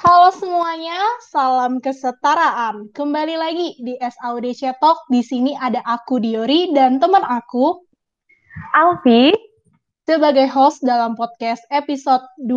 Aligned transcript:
Halo 0.00 0.32
semuanya, 0.32 0.96
salam 1.28 1.76
kesetaraan. 1.76 2.88
Kembali 2.96 3.36
lagi 3.36 3.76
di 3.84 4.00
SAUDC 4.00 4.80
Talk. 4.80 5.04
Di 5.12 5.20
sini 5.20 5.52
ada 5.52 5.84
aku 5.84 6.16
Diori 6.16 6.72
dan 6.72 6.96
teman 6.96 7.20
aku 7.20 7.84
Alfi 8.72 9.28
sebagai 10.08 10.48
host 10.48 10.80
dalam 10.80 11.12
podcast 11.20 11.60
episode 11.68 12.24
2. 12.40 12.48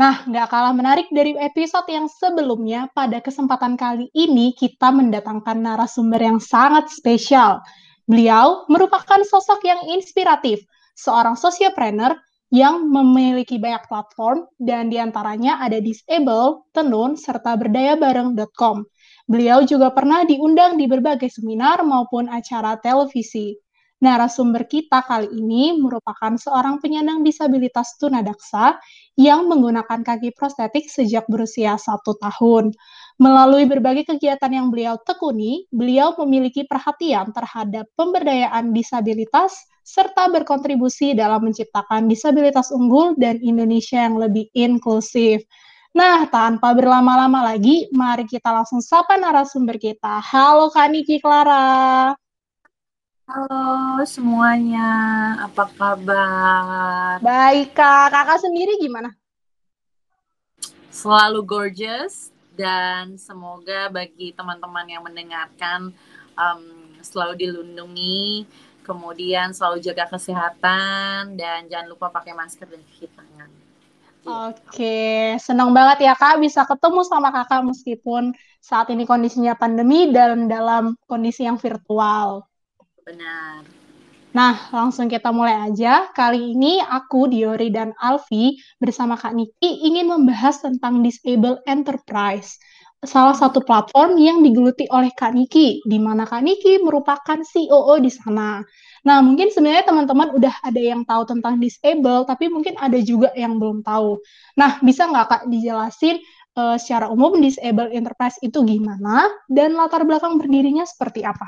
Nah, 0.00 0.24
nggak 0.24 0.48
kalah 0.48 0.72
menarik 0.72 1.12
dari 1.12 1.36
episode 1.36 1.92
yang 1.92 2.08
sebelumnya, 2.08 2.88
pada 2.96 3.20
kesempatan 3.20 3.76
kali 3.76 4.08
ini 4.16 4.56
kita 4.56 4.88
mendatangkan 4.88 5.60
narasumber 5.60 6.24
yang 6.24 6.40
sangat 6.40 6.88
spesial. 6.88 7.60
Beliau 8.08 8.64
merupakan 8.72 9.20
sosok 9.28 9.60
yang 9.60 9.92
inspiratif, 9.92 10.64
seorang 10.96 11.36
sosiopreneur 11.36 12.16
yang 12.54 12.86
memiliki 12.86 13.58
banyak 13.58 13.90
platform 13.90 14.46
dan 14.60 14.86
di 14.86 15.02
antaranya 15.02 15.58
ada 15.58 15.82
Disable, 15.82 16.66
Tenun, 16.70 17.18
serta 17.18 17.58
berdayabareng.com. 17.58 18.86
Beliau 19.26 19.66
juga 19.66 19.90
pernah 19.90 20.22
diundang 20.22 20.78
di 20.78 20.86
berbagai 20.86 21.26
seminar 21.26 21.82
maupun 21.82 22.30
acara 22.30 22.78
televisi. 22.78 23.58
Narasumber 23.96 24.68
kita 24.68 25.00
kali 25.08 25.32
ini 25.32 25.72
merupakan 25.80 26.36
seorang 26.36 26.84
penyandang 26.84 27.24
disabilitas 27.24 27.96
tunadaksa 27.96 28.76
yang 29.16 29.48
menggunakan 29.48 30.04
kaki 30.04 30.36
prostetik 30.36 30.92
sejak 30.92 31.24
berusia 31.32 31.80
satu 31.80 32.12
tahun. 32.20 32.76
Melalui 33.16 33.64
berbagai 33.64 34.04
kegiatan 34.12 34.52
yang 34.52 34.68
beliau 34.68 35.00
tekuni, 35.00 35.64
beliau 35.72 36.12
memiliki 36.20 36.68
perhatian 36.68 37.32
terhadap 37.32 37.88
pemberdayaan 37.96 38.76
disabilitas 38.76 39.56
serta 39.80 40.28
berkontribusi 40.28 41.16
dalam 41.16 41.48
menciptakan 41.48 42.04
disabilitas 42.04 42.68
unggul 42.76 43.16
dan 43.16 43.40
Indonesia 43.40 44.04
yang 44.04 44.20
lebih 44.20 44.52
inklusif. 44.52 45.40
Nah, 45.96 46.28
tanpa 46.28 46.76
berlama-lama 46.76 47.56
lagi, 47.56 47.88
mari 47.96 48.28
kita 48.28 48.52
langsung 48.52 48.84
sapa 48.84 49.16
narasumber 49.16 49.80
kita. 49.80 50.20
Halo 50.20 50.68
Kak 50.68 50.92
Niki 50.92 51.16
Clara. 51.16 52.25
Halo 53.26 54.06
semuanya, 54.06 54.86
apa 55.42 55.66
kabar? 55.74 57.18
Baik 57.18 57.74
Kak, 57.74 58.14
kakak 58.14 58.38
sendiri 58.38 58.78
gimana? 58.78 59.10
Selalu 60.94 61.42
gorgeous, 61.42 62.30
dan 62.54 63.18
semoga 63.18 63.90
bagi 63.90 64.30
teman-teman 64.30 64.86
yang 64.86 65.02
mendengarkan 65.02 65.90
um, 66.38 66.62
selalu 67.02 67.34
dilindungi 67.42 68.46
kemudian 68.86 69.50
selalu 69.50 69.82
jaga 69.82 70.06
kesehatan 70.06 71.34
dan 71.34 71.66
jangan 71.66 71.90
lupa 71.90 72.14
pakai 72.14 72.30
masker 72.30 72.70
dan 72.70 72.78
cuci 72.78 73.10
tangan. 73.10 73.50
Oke, 74.22 75.34
senang 75.42 75.74
banget 75.74 76.06
ya 76.06 76.14
Kak 76.14 76.38
bisa 76.38 76.62
ketemu 76.62 77.02
sama 77.02 77.34
Kakak 77.34 77.66
meskipun 77.66 78.38
saat 78.62 78.86
ini 78.94 79.02
kondisinya 79.02 79.58
pandemi 79.58 80.14
dan 80.14 80.46
dalam 80.46 80.94
kondisi 81.10 81.42
yang 81.42 81.58
virtual. 81.58 82.46
Benar. 83.06 83.62
Nah, 84.34 84.58
langsung 84.74 85.06
kita 85.06 85.30
mulai 85.30 85.70
aja. 85.70 86.10
Kali 86.10 86.58
ini 86.58 86.82
aku, 86.82 87.30
Diori, 87.30 87.70
dan 87.70 87.94
Alfi 88.02 88.58
bersama 88.82 89.14
Kak 89.14 89.32
Niki 89.32 89.86
ingin 89.86 90.10
membahas 90.10 90.60
tentang 90.60 91.06
Disable 91.06 91.62
Enterprise 91.70 92.58
salah 93.06 93.38
satu 93.38 93.62
platform 93.62 94.18
yang 94.18 94.42
digeluti 94.42 94.90
oleh 94.90 95.14
Kak 95.14 95.38
Niki, 95.38 95.86
di 95.86 95.98
mana 96.02 96.26
Kak 96.26 96.42
Niki 96.42 96.82
merupakan 96.82 97.38
COO 97.38 97.94
di 98.02 98.10
sana. 98.10 98.58
Nah, 99.06 99.22
mungkin 99.22 99.54
sebenarnya 99.54 99.86
teman-teman 99.86 100.34
udah 100.34 100.54
ada 100.66 100.82
yang 100.82 101.06
tahu 101.06 101.22
tentang 101.30 101.62
disable, 101.62 102.26
tapi 102.26 102.50
mungkin 102.50 102.74
ada 102.82 102.98
juga 102.98 103.30
yang 103.38 103.62
belum 103.62 103.86
tahu. 103.86 104.18
Nah, 104.58 104.82
bisa 104.82 105.06
nggak 105.06 105.26
Kak 105.30 105.42
dijelasin 105.46 106.18
uh, 106.58 106.74
secara 106.74 107.06
umum 107.06 107.38
disable 107.38 107.86
enterprise 107.94 108.34
itu 108.42 108.66
gimana 108.66 109.30
dan 109.46 109.78
latar 109.78 110.02
belakang 110.02 110.42
berdirinya 110.42 110.82
seperti 110.82 111.22
apa? 111.22 111.46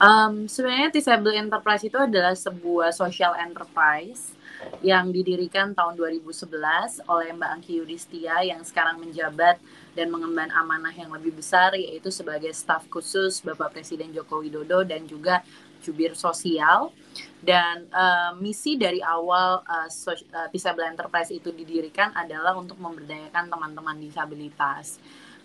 Um, 0.00 0.48
sebenarnya 0.48 0.88
disable 0.88 1.36
enterprise 1.36 1.84
itu 1.84 2.00
adalah 2.00 2.32
sebuah 2.32 2.88
social 2.88 3.36
enterprise 3.36 4.32
yang 4.80 5.12
didirikan 5.12 5.76
tahun 5.76 5.92
2011 5.92 7.04
oleh 7.04 7.28
Mbak 7.36 7.50
Angki 7.60 7.72
Yudhistia 7.84 8.40
yang 8.40 8.64
sekarang 8.64 8.96
menjabat 8.96 9.60
dan 9.92 10.08
mengemban 10.08 10.48
amanah 10.56 10.92
yang 10.96 11.12
lebih 11.12 11.36
besar 11.36 11.76
yaitu 11.76 12.08
sebagai 12.08 12.48
staf 12.56 12.88
khusus 12.88 13.44
Bapak 13.44 13.76
Presiden 13.76 14.08
Joko 14.16 14.40
Widodo 14.40 14.88
dan 14.88 15.04
juga 15.04 15.44
jubir 15.84 16.16
sosial 16.16 16.92
dan 17.40 17.88
uh, 17.92 18.32
misi 18.40 18.76
dari 18.76 19.04
awal 19.04 19.64
uh, 19.64 19.88
Disable 20.52 20.84
Enterprise 20.88 21.32
itu 21.32 21.52
didirikan 21.52 22.12
adalah 22.16 22.56
untuk 22.56 22.76
memberdayakan 22.80 23.48
teman-teman 23.48 23.96
disabilitas. 23.96 25.00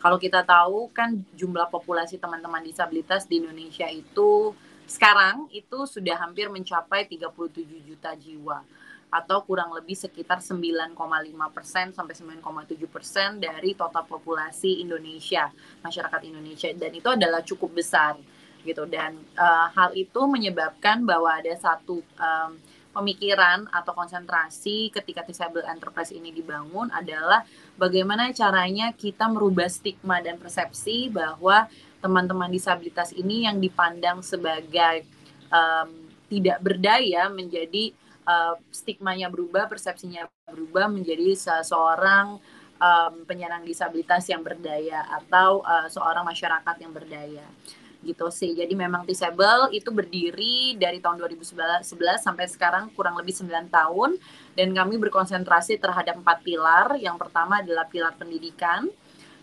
Kalau 0.06 0.22
kita 0.22 0.46
tahu 0.46 0.94
kan 0.94 1.18
jumlah 1.34 1.66
populasi 1.74 2.22
teman-teman 2.22 2.62
disabilitas 2.62 3.26
di 3.26 3.42
Indonesia 3.42 3.90
itu 3.90 4.54
sekarang 4.86 5.50
itu 5.50 5.90
sudah 5.90 6.22
hampir 6.22 6.46
mencapai 6.46 7.10
37 7.10 7.34
juta 7.82 8.14
jiwa. 8.14 8.62
Atau 9.10 9.42
kurang 9.50 9.74
lebih 9.74 9.98
sekitar 9.98 10.46
9,5 10.46 10.94
persen 11.50 11.90
sampai 11.90 12.14
9,7 12.14 12.86
persen 12.86 13.42
dari 13.42 13.74
total 13.74 14.06
populasi 14.06 14.86
Indonesia 14.86 15.50
masyarakat 15.82 16.22
Indonesia. 16.22 16.70
Dan 16.78 16.94
itu 16.94 17.10
adalah 17.10 17.42
cukup 17.42 17.82
besar 17.82 18.14
gitu. 18.62 18.86
Dan 18.86 19.18
uh, 19.34 19.74
hal 19.74 19.98
itu 19.98 20.22
menyebabkan 20.30 21.02
bahwa 21.02 21.34
ada 21.34 21.58
satu 21.58 22.06
um, 22.22 22.54
pemikiran 22.96 23.68
atau 23.68 23.92
konsentrasi 23.92 24.88
ketika 24.96 25.28
disable 25.28 25.68
enterprise 25.68 26.16
ini 26.16 26.32
dibangun 26.32 26.88
adalah 26.96 27.44
bagaimana 27.76 28.32
caranya 28.32 28.96
kita 28.96 29.28
merubah 29.28 29.68
stigma 29.68 30.24
dan 30.24 30.40
persepsi 30.40 31.12
bahwa 31.12 31.68
teman-teman 32.00 32.48
disabilitas 32.48 33.12
ini 33.12 33.44
yang 33.44 33.60
dipandang 33.60 34.24
sebagai 34.24 35.04
um, 35.52 36.08
tidak 36.32 36.64
berdaya 36.64 37.28
menjadi 37.28 37.92
uh, 38.24 38.56
stigmanya 38.72 39.28
berubah, 39.28 39.68
persepsinya 39.68 40.26
berubah 40.48 40.88
menjadi 40.88 41.36
seseorang 41.36 42.40
um, 42.80 43.14
penyandang 43.28 43.68
disabilitas 43.68 44.26
yang 44.32 44.42
berdaya 44.42 45.04
atau 45.12 45.62
uh, 45.62 45.88
seorang 45.92 46.24
masyarakat 46.24 46.76
yang 46.80 46.94
berdaya 46.96 47.46
gitu 48.06 48.30
sih. 48.30 48.54
Jadi 48.54 48.78
memang 48.78 49.04
disable 49.04 49.74
itu 49.74 49.90
berdiri 49.90 50.78
dari 50.78 51.02
tahun 51.02 51.18
2011 51.20 51.82
sampai 52.22 52.46
sekarang 52.46 52.94
kurang 52.94 53.18
lebih 53.18 53.34
9 53.34 53.68
tahun 53.74 54.22
dan 54.54 54.72
kami 54.72 55.02
berkonsentrasi 55.02 55.82
terhadap 55.82 56.22
empat 56.22 56.46
pilar. 56.46 56.96
Yang 57.02 57.28
pertama 57.28 57.66
adalah 57.66 57.90
pilar 57.90 58.14
pendidikan, 58.16 58.88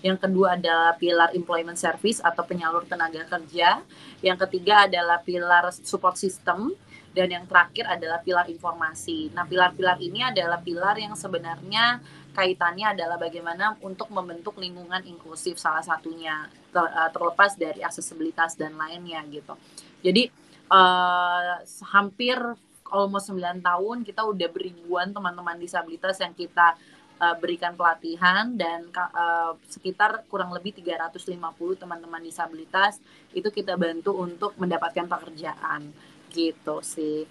yang 0.02 0.18
kedua 0.18 0.58
adalah 0.58 0.98
pilar 0.98 1.30
employment 1.32 1.78
service 1.78 2.18
atau 2.18 2.42
penyalur 2.42 2.82
tenaga 2.90 3.22
kerja, 3.26 3.80
yang 4.18 4.36
ketiga 4.36 4.90
adalah 4.90 5.22
pilar 5.22 5.70
support 5.70 6.18
system, 6.18 6.74
dan 7.12 7.28
yang 7.28 7.44
terakhir 7.44 7.86
adalah 7.86 8.18
pilar 8.24 8.48
informasi. 8.48 9.30
Nah, 9.36 9.44
pilar-pilar 9.44 10.00
ini 10.00 10.24
adalah 10.24 10.58
pilar 10.58 10.96
yang 10.96 11.12
sebenarnya 11.12 12.00
kaitannya 12.32 12.96
adalah 12.96 13.20
bagaimana 13.20 13.76
untuk 13.84 14.08
membentuk 14.08 14.56
lingkungan 14.56 15.04
inklusif 15.04 15.60
salah 15.60 15.84
satunya 15.84 16.48
uh, 16.72 17.10
terlepas 17.12 17.60
dari 17.60 17.84
aksesibilitas 17.84 18.56
dan 18.56 18.72
lainnya 18.80 19.20
gitu. 19.28 19.52
Jadi 20.00 20.32
uh, 20.72 21.60
hampir 21.92 22.40
almost 22.88 23.28
9 23.28 23.60
tahun 23.60 23.96
kita 24.04 24.24
udah 24.24 24.48
beribuan 24.48 25.12
teman-teman 25.12 25.60
disabilitas 25.60 26.20
yang 26.20 26.32
kita 26.32 26.76
uh, 27.22 27.36
berikan 27.38 27.78
pelatihan 27.78 28.50
dan 28.58 28.90
uh, 28.98 29.54
sekitar 29.70 30.26
kurang 30.26 30.50
lebih 30.50 30.74
350 30.74 31.38
teman-teman 31.78 32.18
disabilitas 32.18 32.98
itu 33.30 33.46
kita 33.54 33.78
bantu 33.78 34.18
untuk 34.18 34.58
mendapatkan 34.58 35.06
pekerjaan 35.06 35.94
gitu 36.34 36.82
sih 36.82 37.22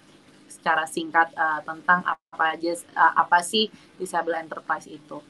secara 0.48 0.88
singkat 0.88 1.28
uh, 1.36 1.60
tentang 1.64 2.00
apa 2.04 2.56
aja 2.56 2.72
uh, 2.96 3.12
apa 3.20 3.44
sih 3.44 3.68
disable 4.00 4.36
enterprise 4.36 4.88
itu. 4.88 5.20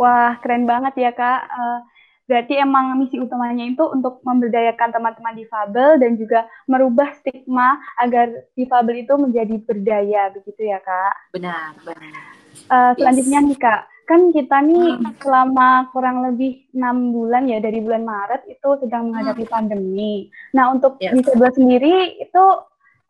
Wah 0.00 0.34
keren 0.42 0.66
banget 0.66 0.94
ya 0.98 1.12
kak. 1.14 1.40
Uh, 1.46 1.80
berarti 2.26 2.58
emang 2.58 2.98
misi 2.98 3.22
utamanya 3.22 3.62
itu 3.62 3.86
untuk 3.86 4.18
memberdayakan 4.26 4.90
teman-teman 4.90 5.38
difabel 5.38 5.94
dan 6.02 6.18
juga 6.18 6.50
merubah 6.66 7.14
stigma 7.22 7.78
agar 8.02 8.30
difabel 8.58 9.06
itu 9.06 9.14
menjadi 9.14 9.56
berdaya 9.62 10.34
begitu 10.34 10.66
ya 10.66 10.82
kak. 10.82 11.14
Benar 11.30 11.78
benar. 11.86 12.35
Uh, 12.66 12.92
selanjutnya 12.96 13.40
yes. 13.42 13.48
nih 13.52 13.58
kak, 13.58 13.80
kan 14.06 14.20
kita 14.30 14.56
nih 14.62 14.86
hmm. 14.96 15.18
selama 15.18 15.90
kurang 15.90 16.22
lebih 16.22 16.62
enam 16.70 17.10
bulan 17.10 17.50
ya 17.50 17.58
dari 17.58 17.82
bulan 17.82 18.06
Maret 18.06 18.46
itu 18.46 18.68
sedang 18.78 19.10
menghadapi 19.10 19.44
hmm. 19.44 19.52
pandemi. 19.52 20.30
Nah 20.54 20.70
untuk 20.70 20.96
yes. 21.02 21.12
di 21.12 21.20
sebelah 21.26 21.52
sendiri 21.52 22.22
itu 22.22 22.44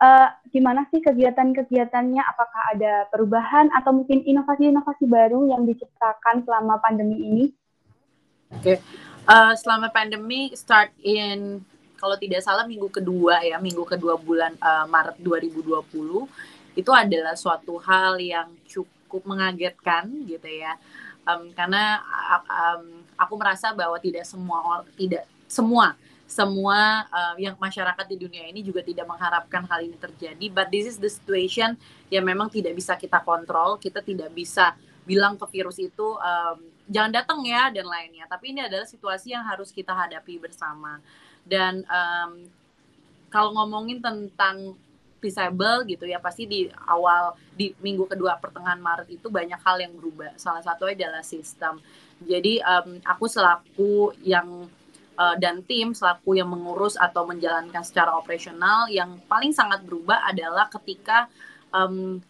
uh, 0.00 0.28
gimana 0.48 0.88
sih 0.88 1.04
kegiatan-kegiatannya? 1.04 2.22
Apakah 2.24 2.62
ada 2.72 2.92
perubahan 3.12 3.68
atau 3.76 3.92
mungkin 3.92 4.24
inovasi-inovasi 4.24 5.04
baru 5.04 5.52
yang 5.52 5.68
diciptakan 5.68 6.48
selama 6.48 6.80
pandemi 6.80 7.16
ini? 7.20 7.44
Oke, 8.56 8.78
okay. 8.78 8.78
uh, 9.28 9.52
selama 9.58 9.92
pandemi 9.92 10.54
start 10.54 10.96
in 11.02 11.60
kalau 11.96 12.16
tidak 12.16 12.44
salah 12.44 12.68
minggu 12.68 12.88
kedua 12.92 13.40
ya 13.42 13.56
minggu 13.56 13.82
kedua 13.84 14.20
bulan 14.20 14.54
uh, 14.60 14.84
Maret 14.86 15.18
2020 15.18 16.76
itu 16.76 16.90
adalah 16.92 17.34
suatu 17.34 17.80
hal 17.80 18.20
yang 18.20 18.52
cukup 18.68 18.95
cukup 19.06 19.30
mengagetkan 19.30 20.10
gitu 20.26 20.50
ya. 20.50 20.74
Um, 21.26 21.54
karena 21.54 22.02
um, 22.46 23.06
aku 23.14 23.34
merasa 23.38 23.70
bahwa 23.70 23.98
tidak 24.02 24.26
semua 24.26 24.82
tidak 24.98 25.24
semua 25.46 25.94
semua 26.26 27.06
uh, 27.06 27.34
yang 27.38 27.54
masyarakat 27.54 28.06
di 28.10 28.18
dunia 28.18 28.50
ini 28.50 28.58
juga 28.66 28.82
tidak 28.82 29.06
mengharapkan 29.06 29.62
hal 29.70 29.86
ini 29.86 29.94
terjadi. 29.94 30.46
But 30.50 30.74
this 30.74 30.90
is 30.90 30.98
the 30.98 31.06
situation 31.06 31.78
yang 32.10 32.26
memang 32.26 32.50
tidak 32.50 32.74
bisa 32.74 32.98
kita 32.98 33.22
kontrol 33.22 33.78
kita 33.78 34.02
tidak 34.02 34.34
bisa 34.34 34.74
bilang 35.06 35.38
ke 35.38 35.46
virus 35.54 35.78
itu 35.78 36.18
um, 36.18 36.58
jangan 36.90 37.14
datang 37.14 37.40
ya 37.46 37.70
dan 37.70 37.86
lainnya. 37.86 38.26
Tapi 38.26 38.50
ini 38.50 38.66
adalah 38.66 38.84
situasi 38.84 39.38
yang 39.38 39.46
harus 39.46 39.70
kita 39.70 39.94
hadapi 39.94 40.42
bersama. 40.42 40.98
Dan 41.46 41.86
um, 41.86 42.50
kalau 43.30 43.54
ngomongin 43.54 44.02
tentang 44.02 44.74
disable 45.26 45.82
gitu 45.90 46.06
ya. 46.06 46.22
Pasti 46.22 46.46
di 46.46 46.70
awal 46.86 47.34
di 47.52 47.74
minggu 47.82 48.06
kedua 48.06 48.38
pertengahan 48.38 48.78
Maret 48.78 49.10
itu 49.10 49.26
banyak 49.26 49.58
hal 49.58 49.76
yang 49.82 49.92
berubah. 49.98 50.38
Salah 50.38 50.62
satu 50.62 50.86
adalah 50.86 51.26
sistem. 51.26 51.82
Jadi 52.22 52.62
um, 52.62 53.02
aku 53.02 53.26
selaku 53.26 54.14
yang 54.22 54.70
uh, 55.18 55.36
dan 55.36 55.64
tim 55.66 55.92
selaku 55.92 56.38
yang 56.38 56.48
mengurus 56.48 56.94
atau 56.94 57.26
menjalankan 57.26 57.82
secara 57.82 58.14
operasional 58.14 58.86
yang 58.92 59.18
paling 59.26 59.50
sangat 59.50 59.82
berubah 59.82 60.22
adalah 60.24 60.70
ketika 60.70 61.26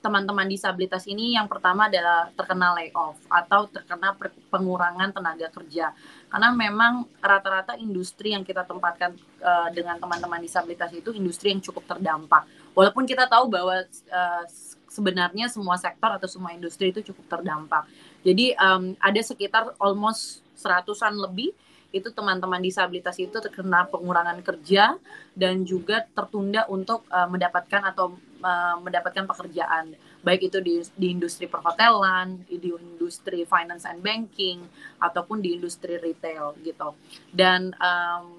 teman-teman 0.02 0.48
um, 0.48 0.50
disabilitas 0.50 1.06
ini 1.06 1.38
yang 1.38 1.46
pertama 1.46 1.86
adalah 1.86 2.32
terkena 2.34 2.74
layoff 2.74 3.20
atau 3.30 3.70
terkena 3.70 4.10
pengurangan 4.50 5.14
tenaga 5.14 5.46
kerja. 5.54 5.94
Karena 6.26 6.50
memang 6.50 7.06
rata-rata 7.22 7.78
industri 7.78 8.34
yang 8.34 8.42
kita 8.42 8.66
tempatkan 8.66 9.14
uh, 9.44 9.68
dengan 9.70 10.02
teman-teman 10.02 10.42
disabilitas 10.42 10.90
itu 10.90 11.14
industri 11.14 11.54
yang 11.54 11.62
cukup 11.62 11.86
terdampak 11.86 12.42
walaupun 12.76 13.08
kita 13.08 13.24
tahu 13.24 13.48
bahwa 13.48 13.80
uh, 14.12 14.44
sebenarnya 14.86 15.48
semua 15.48 15.80
sektor 15.80 16.12
atau 16.12 16.28
semua 16.28 16.52
industri 16.52 16.92
itu 16.92 17.00
cukup 17.00 17.40
terdampak 17.40 17.88
jadi 18.20 18.52
um, 18.60 18.92
ada 19.00 19.20
sekitar 19.24 19.72
almost 19.80 20.44
seratusan 20.54 21.16
lebih 21.16 21.56
itu 21.94 22.12
teman-teman 22.12 22.60
disabilitas 22.60 23.16
itu 23.16 23.32
terkena 23.40 23.88
pengurangan 23.88 24.36
kerja 24.44 25.00
dan 25.32 25.64
juga 25.64 26.04
tertunda 26.12 26.68
untuk 26.68 27.08
uh, 27.08 27.24
mendapatkan 27.24 27.88
atau 27.88 28.20
uh, 28.44 28.76
mendapatkan 28.84 29.24
pekerjaan 29.24 29.96
baik 30.26 30.50
itu 30.50 30.58
di, 30.58 30.82
di 30.98 31.14
industri 31.14 31.46
perhotelan, 31.46 32.42
di 32.50 32.74
industri 32.74 33.46
finance 33.46 33.86
and 33.86 34.02
banking 34.02 34.58
ataupun 34.98 35.38
di 35.38 35.54
industri 35.54 36.02
retail 36.02 36.58
gitu. 36.66 36.98
Dan 37.30 37.70
um, 37.78 38.34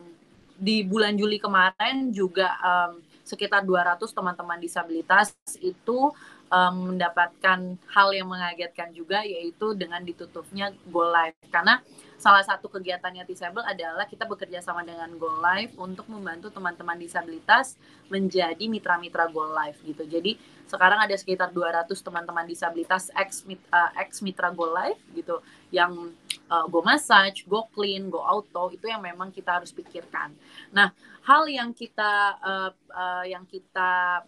di 0.59 0.83
bulan 0.83 1.15
Juli 1.15 1.39
kemarin 1.39 2.11
juga 2.11 2.59
um, 2.59 2.99
sekitar 3.27 3.67
200 3.67 3.99
teman-teman 4.07 4.55
disabilitas 4.63 5.35
itu 5.59 6.15
um, 6.47 6.95
mendapatkan 6.95 7.75
hal 7.91 8.09
yang 8.15 8.31
mengagetkan 8.31 8.95
juga 8.95 9.23
yaitu 9.27 9.75
dengan 9.75 9.99
ditutupnya 9.99 10.71
Go 10.87 11.03
Live 11.03 11.35
karena 11.51 11.83
salah 12.17 12.41
satu 12.41 12.71
kegiatannya 12.71 13.27
Disable 13.27 13.61
adalah 13.67 14.07
kita 14.07 14.23
bekerja 14.25 14.63
sama 14.63 14.81
dengan 14.87 15.11
Go 15.19 15.29
Live 15.43 15.75
untuk 15.75 16.07
membantu 16.07 16.49
teman-teman 16.49 16.95
disabilitas 16.97 17.75
menjadi 18.07 18.63
mitra-mitra 18.71 19.27
Go 19.27 19.43
Live 19.51 19.83
gitu. 19.83 20.07
Jadi 20.07 20.39
sekarang 20.67 20.99
ada 21.03 21.15
sekitar 21.15 21.51
200 21.51 21.87
teman-teman 21.91 22.47
disabilitas 22.47 23.11
ex 23.15 23.43
uh, 23.47 23.91
ex 23.99 24.23
mitra 24.23 24.51
Go 24.51 24.71
Live 24.71 24.99
gitu 25.13 25.43
yang 25.71 26.15
uh, 26.47 26.65
Go 26.67 26.79
Massage, 26.83 27.43
Go 27.47 27.67
Clean, 27.71 28.07
Go 28.07 28.23
Auto 28.23 28.71
itu 28.71 28.87
yang 28.87 29.03
memang 29.03 29.31
kita 29.31 29.59
harus 29.59 29.71
pikirkan. 29.75 30.31
Nah, 30.71 30.91
hal 31.27 31.43
yang 31.47 31.75
kita 31.75 32.39
uh, 32.39 32.71
uh, 32.91 33.25
yang 33.27 33.43
kita 33.43 34.23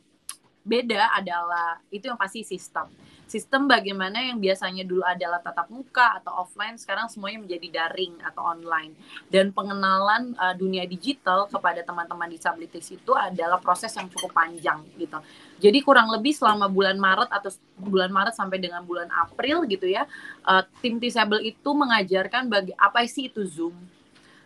beda 0.59 1.15
adalah 1.15 1.79
itu 1.89 2.11
yang 2.11 2.19
pasti 2.19 2.43
sistem. 2.43 2.91
Sistem 3.29 3.69
bagaimana 3.69 4.25
yang 4.25 4.41
biasanya 4.41 4.81
dulu 4.81 5.05
adalah 5.05 5.37
tatap 5.37 5.69
muka 5.69 6.17
atau 6.17 6.33
offline 6.41 6.81
sekarang 6.81 7.05
semuanya 7.13 7.45
menjadi 7.45 7.67
daring 7.69 8.17
atau 8.25 8.41
online. 8.41 8.97
Dan 9.29 9.53
pengenalan 9.53 10.33
uh, 10.33 10.57
dunia 10.57 10.89
digital 10.89 11.45
kepada 11.45 11.85
teman-teman 11.85 12.25
disabilitas 12.25 12.89
itu 12.89 13.13
adalah 13.13 13.61
proses 13.61 13.93
yang 13.93 14.09
cukup 14.09 14.33
panjang 14.33 14.81
gitu 14.97 15.21
jadi 15.59 15.79
kurang 15.83 16.07
lebih 16.09 16.31
selama 16.31 16.71
bulan 16.71 16.95
Maret 16.95 17.29
atau 17.29 17.51
bulan 17.75 18.09
Maret 18.09 18.33
sampai 18.33 18.57
dengan 18.57 18.81
bulan 18.87 19.11
April 19.11 19.67
gitu 19.67 19.85
ya 19.85 20.07
uh, 20.47 20.63
tim 20.79 20.97
disable 20.97 21.43
itu 21.43 21.69
mengajarkan 21.69 22.47
bagi 22.47 22.73
apa 22.79 23.03
sih 23.05 23.27
itu 23.27 23.43
Zoom? 23.45 23.75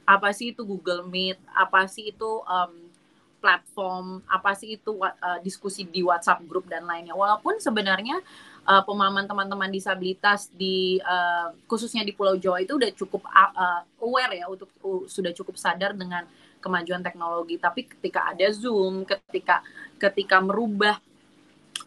Apa 0.03 0.35
sih 0.35 0.51
itu 0.51 0.67
Google 0.67 1.07
Meet? 1.07 1.39
Apa 1.55 1.87
sih 1.87 2.11
itu 2.11 2.43
um, 2.43 2.73
platform? 3.39 4.19
Apa 4.27 4.51
sih 4.51 4.75
itu 4.75 4.99
uh, 4.99 5.39
diskusi 5.39 5.87
di 5.87 6.03
WhatsApp 6.03 6.43
grup 6.43 6.67
dan 6.67 6.83
lainnya? 6.83 7.15
Walaupun 7.15 7.55
sebenarnya 7.63 8.19
uh, 8.67 8.83
pemahaman 8.83 9.23
teman-teman 9.23 9.71
disabilitas 9.71 10.51
di 10.51 10.99
uh, 11.03 11.55
khususnya 11.71 12.03
di 12.03 12.11
Pulau 12.11 12.35
Jawa 12.35 12.59
itu 12.59 12.75
udah 12.75 12.91
cukup 12.95 13.23
uh, 13.31 13.83
aware 14.03 14.43
ya 14.43 14.45
untuk 14.51 14.67
uh, 14.83 15.07
sudah 15.07 15.31
cukup 15.31 15.55
sadar 15.55 15.95
dengan 15.95 16.27
kemajuan 16.63 17.03
teknologi. 17.03 17.59
Tapi 17.59 17.91
ketika 17.91 18.31
ada 18.31 18.47
Zoom, 18.55 19.03
ketika 19.03 19.59
ketika 19.99 20.39
merubah 20.39 20.95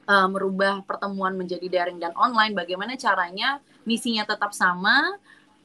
uh, 0.05 0.29
merubah 0.29 0.85
pertemuan 0.85 1.33
menjadi 1.33 1.67
daring 1.67 1.97
dan 1.97 2.13
online, 2.13 2.53
bagaimana 2.53 2.95
caranya 3.01 3.65
misinya 3.89 4.29
tetap 4.29 4.53
sama, 4.53 5.17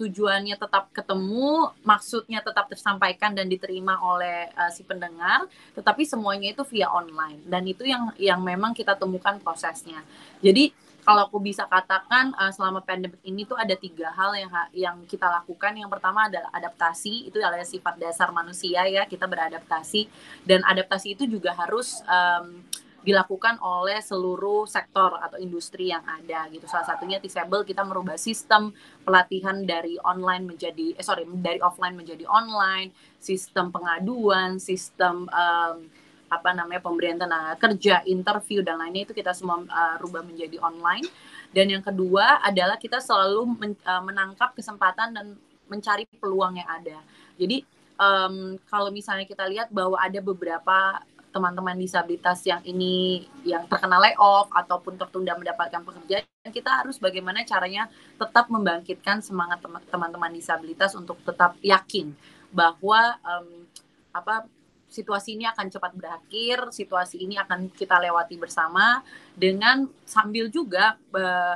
tujuannya 0.02 0.58
tetap 0.58 0.90
ketemu, 0.96 1.70
maksudnya 1.86 2.42
tetap 2.42 2.66
tersampaikan 2.72 3.38
dan 3.38 3.46
diterima 3.46 4.02
oleh 4.02 4.50
uh, 4.58 4.72
si 4.74 4.82
pendengar, 4.82 5.46
tetapi 5.78 6.08
semuanya 6.08 6.58
itu 6.58 6.64
via 6.72 6.90
online 6.90 7.44
dan 7.46 7.62
itu 7.68 7.86
yang 7.86 8.10
yang 8.18 8.42
memang 8.42 8.74
kita 8.74 8.98
temukan 8.98 9.38
prosesnya. 9.38 10.02
Jadi 10.42 10.74
kalau 11.02 11.28
aku 11.28 11.42
bisa 11.42 11.66
katakan 11.66 12.34
uh, 12.38 12.54
selama 12.54 12.86
pandemi 12.86 13.18
ini 13.26 13.46
tuh 13.46 13.58
ada 13.58 13.74
tiga 13.74 14.14
hal 14.14 14.38
yang 14.38 14.52
yang 14.74 14.98
kita 15.10 15.26
lakukan. 15.26 15.74
Yang 15.74 15.90
pertama 15.98 16.30
adalah 16.30 16.50
adaptasi, 16.54 17.30
itu 17.30 17.38
adalah 17.42 17.66
sifat 17.66 17.98
dasar 17.98 18.30
manusia 18.30 18.86
ya, 18.86 19.10
kita 19.10 19.26
beradaptasi 19.26 20.08
dan 20.46 20.62
adaptasi 20.62 21.18
itu 21.18 21.26
juga 21.26 21.58
harus 21.58 22.00
um, 22.06 22.62
dilakukan 23.02 23.58
oleh 23.66 23.98
seluruh 23.98 24.70
sektor 24.70 25.18
atau 25.18 25.42
industri 25.42 25.90
yang 25.90 26.06
ada 26.06 26.46
gitu. 26.54 26.70
Salah 26.70 26.86
satunya 26.86 27.18
Tisable 27.18 27.66
kita 27.66 27.82
merubah 27.82 28.14
sistem 28.14 28.70
pelatihan 29.02 29.66
dari 29.66 29.98
online 30.06 30.46
menjadi 30.46 30.94
eh 30.94 31.02
sorry 31.02 31.26
dari 31.42 31.58
offline 31.66 31.98
menjadi 31.98 32.30
online, 32.30 32.94
sistem 33.18 33.74
pengaduan, 33.74 34.62
sistem 34.62 35.26
um, 35.34 35.90
apa 36.32 36.56
namanya 36.56 36.80
pemberian 36.80 37.20
tenaga 37.20 37.60
kerja, 37.60 38.08
interview 38.08 38.64
dan 38.64 38.80
lainnya 38.80 39.04
itu 39.04 39.12
kita 39.12 39.36
semua 39.36 39.60
uh, 39.68 39.96
rubah 40.00 40.24
menjadi 40.24 40.56
online. 40.64 41.04
Dan 41.52 41.68
yang 41.68 41.84
kedua 41.84 42.40
adalah 42.40 42.80
kita 42.80 43.04
selalu 43.04 43.60
men, 43.60 43.76
uh, 43.84 44.00
menangkap 44.00 44.56
kesempatan 44.56 45.12
dan 45.12 45.36
mencari 45.68 46.08
peluang 46.16 46.56
yang 46.56 46.70
ada. 46.72 47.04
Jadi 47.36 47.68
um, 48.00 48.56
kalau 48.72 48.88
misalnya 48.96 49.28
kita 49.28 49.44
lihat 49.52 49.68
bahwa 49.68 50.00
ada 50.00 50.24
beberapa 50.24 51.04
teman-teman 51.32 51.80
disabilitas 51.80 52.44
yang 52.44 52.60
ini 52.68 53.24
yang 53.48 53.64
terkena 53.68 54.00
layoff 54.00 54.52
ataupun 54.52 55.00
tertunda 55.00 55.32
mendapatkan 55.36 55.80
pekerjaan 55.80 56.28
kita 56.52 56.84
harus 56.84 57.00
bagaimana 57.00 57.48
caranya 57.48 57.88
tetap 58.20 58.52
membangkitkan 58.52 59.24
semangat 59.24 59.64
teman-teman 59.88 60.36
disabilitas 60.36 60.92
untuk 60.92 61.16
tetap 61.24 61.56
yakin 61.64 62.12
bahwa 62.52 63.16
um, 63.24 63.64
apa 64.12 64.44
situasi 64.92 65.40
ini 65.40 65.48
akan 65.48 65.72
cepat 65.72 65.96
berakhir, 65.96 66.76
situasi 66.76 67.24
ini 67.24 67.40
akan 67.40 67.72
kita 67.72 67.96
lewati 67.96 68.36
bersama 68.36 69.00
dengan 69.32 69.88
sambil 70.04 70.52
juga 70.52 71.00
uh, 71.16 71.56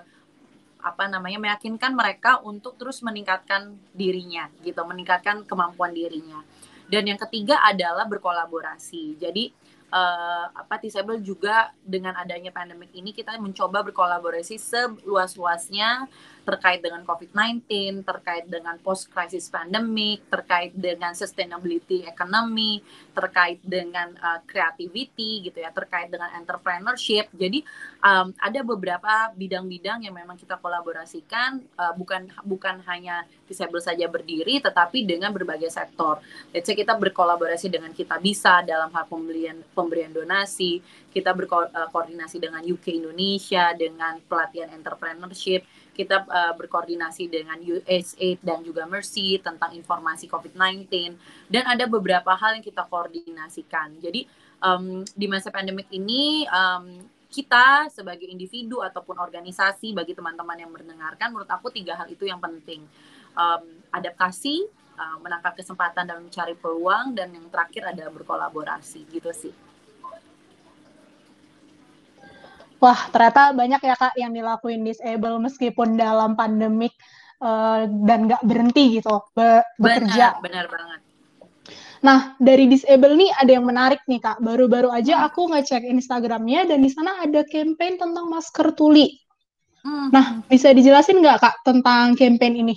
apa 0.79 1.03
namanya 1.11 1.41
meyakinkan 1.41 1.91
mereka 1.91 2.39
untuk 2.47 2.79
terus 2.79 3.03
meningkatkan 3.03 3.75
dirinya 3.91 4.47
gitu, 4.63 4.79
meningkatkan 4.87 5.43
kemampuan 5.43 5.91
dirinya. 5.91 6.39
Dan 6.87 7.11
yang 7.11 7.19
ketiga 7.19 7.59
adalah 7.65 8.07
berkolaborasi. 8.07 9.17
Jadi 9.19 9.51
uh, 9.91 10.45
apa 10.53 10.81
disable 10.81 11.19
juga 11.21 11.73
dengan 11.81 12.15
adanya 12.17 12.49
pandemik 12.49 12.93
ini 12.95 13.11
kita 13.13 13.37
mencoba 13.37 13.85
berkolaborasi 13.85 14.57
seluas-luasnya 14.57 16.07
terkait 16.45 16.79
dengan 16.85 17.01
COVID-19, 17.01 18.05
terkait 18.05 18.45
dengan 18.45 18.77
post-crisis 18.77 19.49
pandemic, 19.49 20.29
terkait 20.29 20.71
dengan 20.77 21.17
sustainability 21.17 22.05
economy, 22.05 22.85
terkait 23.17 23.57
dengan 23.65 24.13
uh, 24.21 24.39
creativity 24.45 25.49
gitu 25.49 25.57
ya, 25.57 25.73
terkait 25.73 26.13
dengan 26.13 26.29
entrepreneurship. 26.37 27.33
Jadi 27.33 27.65
um, 28.05 28.29
ada 28.37 28.61
beberapa 28.61 29.33
bidang-bidang 29.33 30.05
yang 30.05 30.13
memang 30.13 30.37
kita 30.37 30.61
kolaborasikan 30.61 31.65
uh, 31.81 31.97
bukan 31.97 32.29
bukan 32.45 32.77
hanya 32.85 33.25
disable 33.45 33.81
saja 33.81 34.09
berdiri 34.09 34.59
tetapi 34.59 35.05
dengan 35.05 35.31
berbagai 35.31 35.69
sektor. 35.69 36.19
Let's 36.51 36.65
say 36.65 36.75
kita 36.75 36.97
berkolaborasi 36.97 37.69
dengan 37.69 37.93
kita 37.93 38.17
bisa 38.19 38.65
dalam 38.65 38.89
hal 38.91 39.05
pembelian 39.07 39.61
pemberian 39.73 40.11
donasi, 40.11 40.81
kita 41.13 41.31
berkoordinasi 41.31 42.37
dengan 42.41 42.61
UK 42.61 42.99
Indonesia 42.99 43.71
dengan 43.77 44.19
pelatihan 44.25 44.73
entrepreneurship 44.73 45.63
kita 45.95 46.27
uh, 46.27 46.53
berkoordinasi 46.59 47.31
dengan 47.31 47.55
USAID 47.55 48.43
dan 48.43 48.59
juga 48.67 48.83
Mercy 48.83 49.39
tentang 49.39 49.71
informasi 49.71 50.27
COVID-19 50.27 50.91
dan 51.47 51.63
ada 51.63 51.87
beberapa 51.87 52.35
hal 52.35 52.59
yang 52.59 52.65
kita 52.67 52.83
koordinasikan. 52.91 53.95
Jadi 54.03 54.27
um, 54.59 55.07
di 55.15 55.25
masa 55.31 55.55
pandemik 55.55 55.87
ini 55.95 56.43
um, 56.51 56.99
kita 57.31 57.87
sebagai 57.91 58.27
individu 58.27 58.83
ataupun 58.83 59.15
organisasi 59.19 59.95
bagi 59.95 60.11
teman-teman 60.11 60.59
yang 60.59 60.71
mendengarkan 60.71 61.31
menurut 61.31 61.49
aku 61.49 61.71
tiga 61.71 61.95
hal 61.95 62.07
itu 62.11 62.27
yang 62.27 62.43
penting 62.43 62.83
um, 63.35 63.63
adaptasi 63.91 64.65
uh, 64.97 65.17
menangkap 65.21 65.53
kesempatan 65.55 66.07
dan 66.07 66.23
mencari 66.23 66.55
peluang 66.57 67.15
dan 67.15 67.31
yang 67.31 67.47
terakhir 67.51 67.91
ada 67.91 68.09
berkolaborasi 68.11 69.05
gitu 69.11 69.31
sih 69.35 69.53
Wah, 72.75 73.07
ternyata 73.09 73.55
banyak 73.55 73.81
ya 73.81 73.95
Kak 73.95 74.13
yang 74.19 74.35
dilakuin 74.35 74.83
disable 74.83 75.39
meskipun 75.41 75.95
dalam 75.95 76.35
pandemik 76.35 76.93
uh, 77.39 77.87
dan 77.87 78.29
nggak 78.29 78.43
berhenti 78.45 78.99
gitu 78.99 79.25
be 79.33 79.63
bekerja. 79.79 80.37
Benar, 80.43 80.43
benar 80.43 80.65
banget. 80.69 80.99
Nah, 82.05 82.37
dari 82.37 82.69
disable 82.69 83.17
nih 83.17 83.33
ada 83.33 83.51
yang 83.57 83.65
menarik 83.65 84.05
nih 84.05 84.21
Kak. 84.21 84.37
Baru-baru 84.37 84.93
aja 84.93 85.17
hmm. 85.17 85.27
aku 85.31 85.41
ngecek 85.49 85.89
Instagramnya 85.89 86.69
dan 86.69 86.85
di 86.85 86.91
sana 86.93 87.25
ada 87.25 87.41
campaign 87.47 87.97
tentang 87.97 88.29
masker 88.29 88.75
tuli. 88.77 89.09
Hmm. 89.81 90.13
Nah, 90.13 90.45
bisa 90.45 90.69
dijelasin 90.69 91.25
nggak 91.25 91.41
Kak 91.41 91.55
tentang 91.65 92.13
campaign 92.13 92.53
ini? 92.69 92.75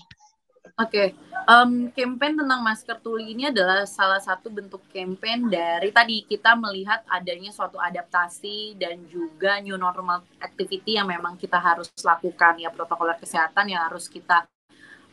Oke, 0.78 0.94
okay. 0.94 1.08
um, 1.50 1.90
campaign 1.90 2.38
tentang 2.38 2.62
masker 2.62 3.02
tuli 3.02 3.34
ini 3.34 3.50
adalah 3.50 3.82
salah 3.82 4.22
satu 4.22 4.46
bentuk 4.46 4.78
campaign 4.94 5.50
dari 5.50 5.90
tadi 5.90 6.22
kita 6.22 6.54
melihat 6.54 7.02
adanya 7.10 7.50
suatu 7.50 7.82
adaptasi 7.82 8.78
dan 8.78 9.02
juga 9.10 9.58
new 9.58 9.74
normal 9.74 10.22
activity 10.38 10.94
yang 10.94 11.10
memang 11.10 11.34
kita 11.34 11.58
harus 11.58 11.90
lakukan 11.98 12.62
ya 12.62 12.70
protokol 12.70 13.10
kesehatan 13.18 13.74
yang 13.74 13.90
harus 13.90 14.06
kita 14.06 14.46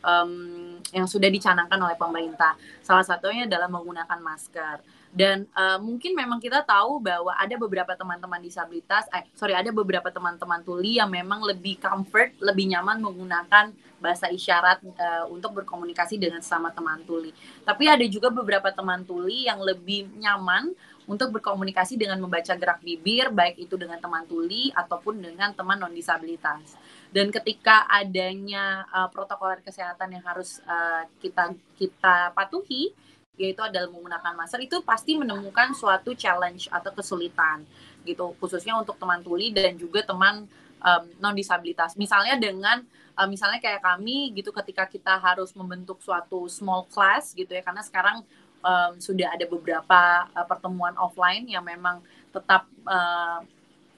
um, 0.06 0.78
yang 0.94 1.10
sudah 1.10 1.26
dicanangkan 1.26 1.82
oleh 1.82 1.98
pemerintah. 1.98 2.54
Salah 2.86 3.02
satunya 3.02 3.50
adalah 3.50 3.66
menggunakan 3.66 4.22
masker 4.22 4.86
dan 5.16 5.48
uh, 5.56 5.80
mungkin 5.80 6.12
memang 6.12 6.36
kita 6.36 6.60
tahu 6.60 7.00
bahwa 7.00 7.32
ada 7.32 7.56
beberapa 7.56 7.96
teman-teman 7.96 8.36
disabilitas 8.44 9.08
eh 9.16 9.24
sorry 9.32 9.56
ada 9.56 9.72
beberapa 9.72 10.12
teman-teman 10.12 10.60
tuli 10.60 11.00
yang 11.00 11.08
memang 11.08 11.40
lebih 11.40 11.80
comfort 11.80 12.36
lebih 12.44 12.68
nyaman 12.76 13.00
menggunakan 13.00 13.72
bahasa 13.96 14.28
isyarat 14.28 14.84
uh, 14.84 15.24
untuk 15.32 15.56
berkomunikasi 15.56 16.20
dengan 16.20 16.44
sama 16.44 16.68
teman 16.68 17.00
tuli. 17.08 17.32
Tapi 17.64 17.88
ada 17.88 18.04
juga 18.04 18.28
beberapa 18.28 18.68
teman 18.68 19.08
tuli 19.08 19.48
yang 19.48 19.56
lebih 19.64 20.12
nyaman 20.20 20.76
untuk 21.08 21.32
berkomunikasi 21.40 21.96
dengan 21.96 22.20
membaca 22.20 22.52
gerak 22.52 22.84
bibir 22.84 23.32
baik 23.32 23.56
itu 23.56 23.72
dengan 23.80 23.96
teman 23.96 24.28
tuli 24.28 24.68
ataupun 24.76 25.22
dengan 25.22 25.54
teman 25.56 25.80
non 25.80 25.94
disabilitas 25.94 26.76
dan 27.14 27.30
ketika 27.30 27.86
adanya 27.86 28.84
uh, 28.90 29.08
protokol 29.08 29.54
kesehatan 29.62 30.18
yang 30.18 30.24
harus 30.26 30.58
uh, 30.66 31.06
kita 31.22 31.54
kita 31.78 32.34
patuhi 32.34 32.90
yaitu 33.36 33.60
adalah 33.60 33.88
menggunakan 33.92 34.32
masker 34.32 34.60
itu 34.64 34.80
pasti 34.80 35.16
menemukan 35.16 35.76
suatu 35.76 36.16
challenge 36.16 36.68
atau 36.72 36.90
kesulitan 36.92 37.64
gitu. 38.04 38.32
Khususnya 38.40 38.76
untuk 38.76 38.96
teman 38.96 39.20
tuli 39.20 39.52
dan 39.52 39.76
juga 39.76 40.00
teman 40.04 40.48
um, 40.80 41.02
non 41.20 41.36
disabilitas 41.36 41.94
misalnya 42.00 42.40
dengan 42.40 42.80
uh, 43.16 43.28
misalnya 43.28 43.60
kayak 43.60 43.84
kami 43.84 44.32
gitu 44.32 44.52
ketika 44.52 44.88
kita 44.88 45.20
harus 45.20 45.52
membentuk 45.52 46.00
suatu 46.00 46.48
small 46.48 46.88
class 46.88 47.36
gitu 47.36 47.52
ya. 47.52 47.60
Karena 47.60 47.84
sekarang 47.84 48.24
um, 48.64 48.92
sudah 48.96 49.36
ada 49.36 49.44
beberapa 49.44 50.28
uh, 50.32 50.46
pertemuan 50.48 50.96
offline 50.96 51.44
yang 51.44 51.64
memang 51.64 52.00
tetap 52.32 52.64
uh, 52.88 53.40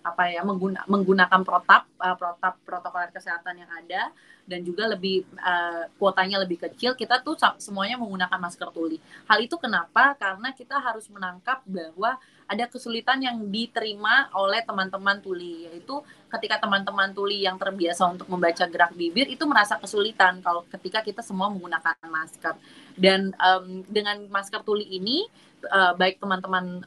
apa 0.02 0.31
ya 0.31 0.47
mengguna, 0.47 0.87
menggunakan 0.87 1.40
protap 1.43 1.90
uh, 1.99 2.17
protap 2.17 2.55
protokol 2.62 3.11
kesehatan 3.11 3.61
yang 3.61 3.71
ada 3.71 4.14
dan 4.49 4.64
juga 4.64 4.88
lebih 4.88 5.28
uh, 5.45 5.85
kuotanya 6.00 6.40
lebih 6.40 6.57
kecil 6.57 6.97
kita 6.97 7.21
tuh 7.21 7.37
semuanya 7.61 8.00
menggunakan 8.00 8.40
masker 8.40 8.73
tuli. 8.73 8.97
Hal 9.28 9.45
itu 9.45 9.61
kenapa? 9.61 10.17
Karena 10.17 10.57
kita 10.57 10.81
harus 10.81 11.05
menangkap 11.12 11.61
bahwa 11.69 12.17
ada 12.49 12.64
kesulitan 12.64 13.21
yang 13.21 13.37
diterima 13.52 14.33
oleh 14.33 14.64
teman-teman 14.64 15.21
tuli 15.21 15.69
yaitu 15.69 16.00
ketika 16.33 16.64
teman-teman 16.64 17.12
tuli 17.12 17.45
yang 17.45 17.61
terbiasa 17.61 18.09
untuk 18.09 18.25
membaca 18.33 18.64
gerak 18.64 18.97
bibir 18.97 19.28
itu 19.28 19.45
merasa 19.45 19.76
kesulitan 19.76 20.40
kalau 20.40 20.64
ketika 20.73 21.05
kita 21.05 21.21
semua 21.21 21.52
menggunakan 21.52 21.93
masker. 22.09 22.57
Dan 22.97 23.37
um, 23.37 23.85
dengan 23.85 24.25
masker 24.33 24.64
tuli 24.64 24.88
ini 24.97 25.28
uh, 25.69 25.93
baik 25.93 26.17
teman-teman 26.25 26.81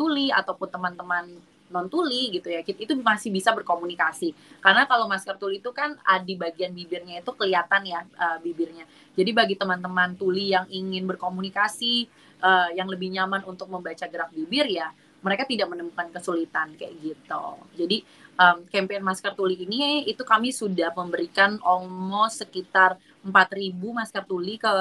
tuli 0.00 0.32
ataupun 0.32 0.68
teman-teman 0.72 1.28
non 1.70 1.86
tuli 1.86 2.34
gitu 2.34 2.50
ya 2.50 2.60
itu 2.66 2.92
masih 3.00 3.30
bisa 3.30 3.54
berkomunikasi. 3.54 4.34
Karena 4.58 4.84
kalau 4.90 5.06
masker 5.06 5.38
tuli 5.38 5.62
itu 5.62 5.70
kan 5.70 5.96
di 6.26 6.34
bagian 6.34 6.74
bibirnya 6.74 7.22
itu 7.22 7.32
kelihatan 7.32 7.82
ya 7.86 8.02
uh, 8.18 8.38
bibirnya. 8.42 8.84
Jadi 9.14 9.30
bagi 9.30 9.54
teman-teman 9.54 10.18
tuli 10.18 10.50
yang 10.52 10.66
ingin 10.68 11.06
berkomunikasi 11.06 12.10
uh, 12.42 12.68
yang 12.74 12.90
lebih 12.90 13.14
nyaman 13.14 13.46
untuk 13.46 13.70
membaca 13.70 14.04
gerak 14.10 14.34
bibir 14.34 14.66
ya 14.66 14.90
mereka 15.20 15.44
tidak 15.44 15.68
menemukan 15.68 16.08
kesulitan 16.10 16.72
kayak 16.80 16.96
gitu. 17.00 17.44
Jadi 17.76 18.02
um, 18.40 18.64
campaign 18.72 19.04
masker 19.04 19.36
tuli 19.36 19.56
ini 19.68 20.08
itu 20.08 20.24
kami 20.24 20.48
sudah 20.50 20.92
memberikan 20.96 21.60
almost 21.60 22.40
sekitar 22.40 22.96
4.000 23.20 23.76
masker 23.76 24.24
tuli 24.24 24.56
ke 24.56 24.72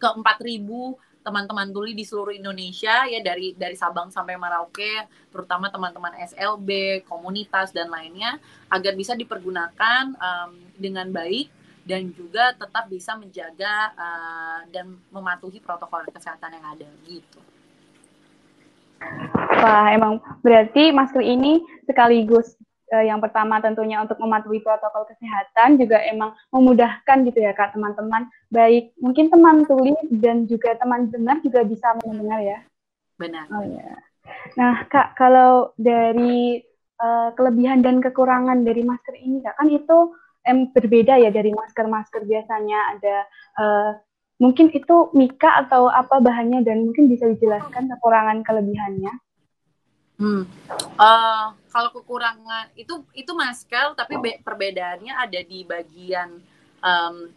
ke 0.00 0.08
4.000 0.08 1.09
teman-teman 1.20 1.68
tuli 1.68 1.92
di 1.92 2.02
seluruh 2.02 2.32
Indonesia 2.32 3.04
ya 3.04 3.20
dari 3.20 3.52
dari 3.52 3.76
Sabang 3.76 4.08
sampai 4.08 4.40
Merauke 4.40 5.04
terutama 5.28 5.68
teman-teman 5.68 6.16
SLB 6.16 7.02
komunitas 7.04 7.76
dan 7.76 7.92
lainnya 7.92 8.40
agar 8.72 8.96
bisa 8.96 9.12
dipergunakan 9.12 10.16
um, 10.16 10.50
dengan 10.80 11.12
baik 11.12 11.52
dan 11.84 12.08
juga 12.12 12.56
tetap 12.56 12.88
bisa 12.88 13.16
menjaga 13.16 13.92
uh, 13.96 14.60
dan 14.72 14.96
mematuhi 15.12 15.60
protokol 15.60 16.06
kesehatan 16.08 16.56
yang 16.56 16.66
ada 16.76 16.88
gitu. 17.08 17.40
Wah, 19.60 19.88
emang 19.92 20.20
berarti 20.44 20.92
masker 20.92 21.24
ini 21.24 21.64
sekaligus 21.88 22.56
uh, 22.92 23.04
yang 23.04 23.22
pertama 23.22 23.62
tentunya 23.62 24.02
untuk 24.02 24.18
mematuhi 24.18 24.60
protokol 24.60 25.06
kesehatan 25.08 25.78
juga 25.80 26.02
emang 26.04 26.34
memudahkan 26.50 27.26
gitu 27.26 27.38
ya 27.40 27.54
kak 27.54 27.74
teman-teman. 27.74 28.28
Baik 28.50 28.94
mungkin 28.98 29.30
teman 29.30 29.64
tulis 29.64 29.98
dan 30.20 30.44
juga 30.50 30.76
teman 30.76 31.08
dengar 31.08 31.38
juga 31.40 31.64
bisa 31.64 31.94
mendengar 32.02 32.40
ya. 32.42 32.58
Benar. 33.16 33.46
Oh 33.54 33.64
ya 33.64 34.10
nah 34.54 34.86
kak 34.86 35.18
kalau 35.18 35.74
dari 35.74 36.62
uh, 37.02 37.34
kelebihan 37.34 37.82
dan 37.82 37.98
kekurangan 37.98 38.62
dari 38.62 38.86
masker 38.86 39.16
ini 39.18 39.42
kak 39.42 39.58
kan 39.58 39.66
itu 39.66 40.14
em 40.46 40.72
berbeda 40.72 41.20
ya 41.20 41.28
dari 41.28 41.52
masker-masker 41.52 42.24
biasanya. 42.24 42.96
Ada 42.96 43.16
uh, 43.60 43.90
mungkin 44.40 44.72
itu 44.72 45.12
mika 45.12 45.66
atau 45.66 45.92
apa 45.92 46.16
bahannya 46.18 46.64
dan 46.64 46.88
mungkin 46.88 47.12
bisa 47.12 47.28
dijelaskan 47.28 47.92
kekurangan 47.92 48.40
kelebihannya 48.40 49.12
Hmm. 50.20 50.44
Uh, 51.00 51.56
kalau 51.72 51.88
kekurangan 51.96 52.68
itu 52.76 53.00
itu 53.16 53.32
masker, 53.32 53.96
tapi 53.96 54.20
be, 54.20 54.30
perbedaannya 54.44 55.16
ada 55.16 55.40
di 55.40 55.64
bagian 55.64 56.44
um, 56.84 57.32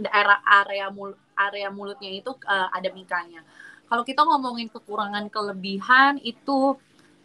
daerah 0.00 0.40
area 0.64 0.88
mul, 0.88 1.12
area 1.36 1.68
mulutnya 1.68 2.08
itu 2.08 2.32
uh, 2.48 2.72
ada 2.72 2.88
mikanya. 2.88 3.44
Kalau 3.84 4.00
kita 4.00 4.24
ngomongin 4.24 4.72
kekurangan 4.72 5.28
kelebihan 5.28 6.16
itu 6.24 6.72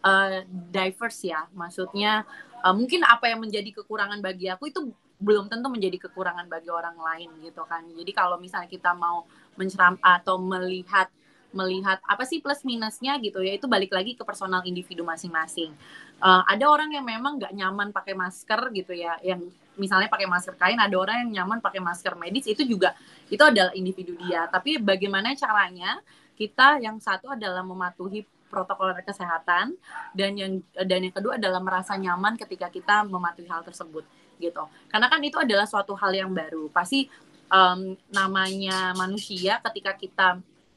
uh, 0.04 0.44
diverse 0.68 1.24
ya, 1.24 1.48
maksudnya 1.56 2.28
uh, 2.60 2.76
mungkin 2.76 3.00
apa 3.08 3.32
yang 3.32 3.40
menjadi 3.40 3.80
kekurangan 3.80 4.20
bagi 4.20 4.52
aku 4.52 4.68
itu 4.68 4.92
belum 5.18 5.48
tentu 5.48 5.72
menjadi 5.72 6.04
kekurangan 6.04 6.52
bagi 6.52 6.68
orang 6.68 7.00
lain 7.00 7.32
gitu 7.40 7.64
kan. 7.64 7.80
Jadi 7.96 8.12
kalau 8.12 8.36
misalnya 8.36 8.68
kita 8.68 8.92
mau 8.92 9.24
menceram 9.56 9.96
atau 10.04 10.36
melihat 10.36 11.08
melihat 11.48 11.96
apa 12.04 12.28
sih 12.28 12.44
plus 12.44 12.60
minusnya 12.60 13.16
gitu 13.24 13.40
ya 13.40 13.56
itu 13.56 13.64
balik 13.64 13.88
lagi 13.88 14.12
ke 14.12 14.22
personal 14.22 14.60
individu 14.68 15.00
masing-masing. 15.00 15.72
Uh, 16.20 16.44
ada 16.44 16.68
orang 16.68 16.92
yang 16.92 17.06
memang 17.06 17.40
nggak 17.40 17.52
nyaman 17.56 17.88
pakai 17.94 18.12
masker 18.12 18.68
gitu 18.76 18.92
ya 18.92 19.16
yang 19.24 19.40
misalnya 19.80 20.10
pakai 20.10 20.26
masker 20.26 20.58
kain 20.58 20.76
ada 20.76 20.92
orang 20.98 21.24
yang 21.24 21.42
nyaman 21.42 21.62
pakai 21.62 21.78
masker 21.80 22.18
medis 22.18 22.44
itu 22.50 22.66
juga 22.66 22.92
itu 23.32 23.40
adalah 23.40 23.72
individu 23.72 24.12
dia. 24.20 24.44
Tapi 24.52 24.76
bagaimana 24.76 25.32
caranya 25.32 26.04
kita 26.36 26.84
yang 26.84 27.00
satu 27.00 27.32
adalah 27.32 27.64
mematuhi 27.64 28.26
protokol 28.48 28.96
kesehatan 29.04 29.76
dan 30.16 30.30
yang 30.36 30.60
dan 30.72 31.00
yang 31.04 31.14
kedua 31.14 31.36
adalah 31.36 31.60
merasa 31.60 31.96
nyaman 31.96 32.36
ketika 32.36 32.68
kita 32.72 33.04
mematuhi 33.08 33.48
hal 33.48 33.64
tersebut 33.64 34.04
gitu. 34.36 34.64
Karena 34.88 35.08
kan 35.08 35.20
itu 35.24 35.36
adalah 35.40 35.64
suatu 35.64 35.96
hal 35.96 36.12
yang 36.12 36.32
baru. 36.32 36.68
Pasti 36.72 37.08
um, 37.52 37.96
namanya 38.12 38.92
manusia 38.96 39.60
ketika 39.64 39.92
kita 39.96 40.28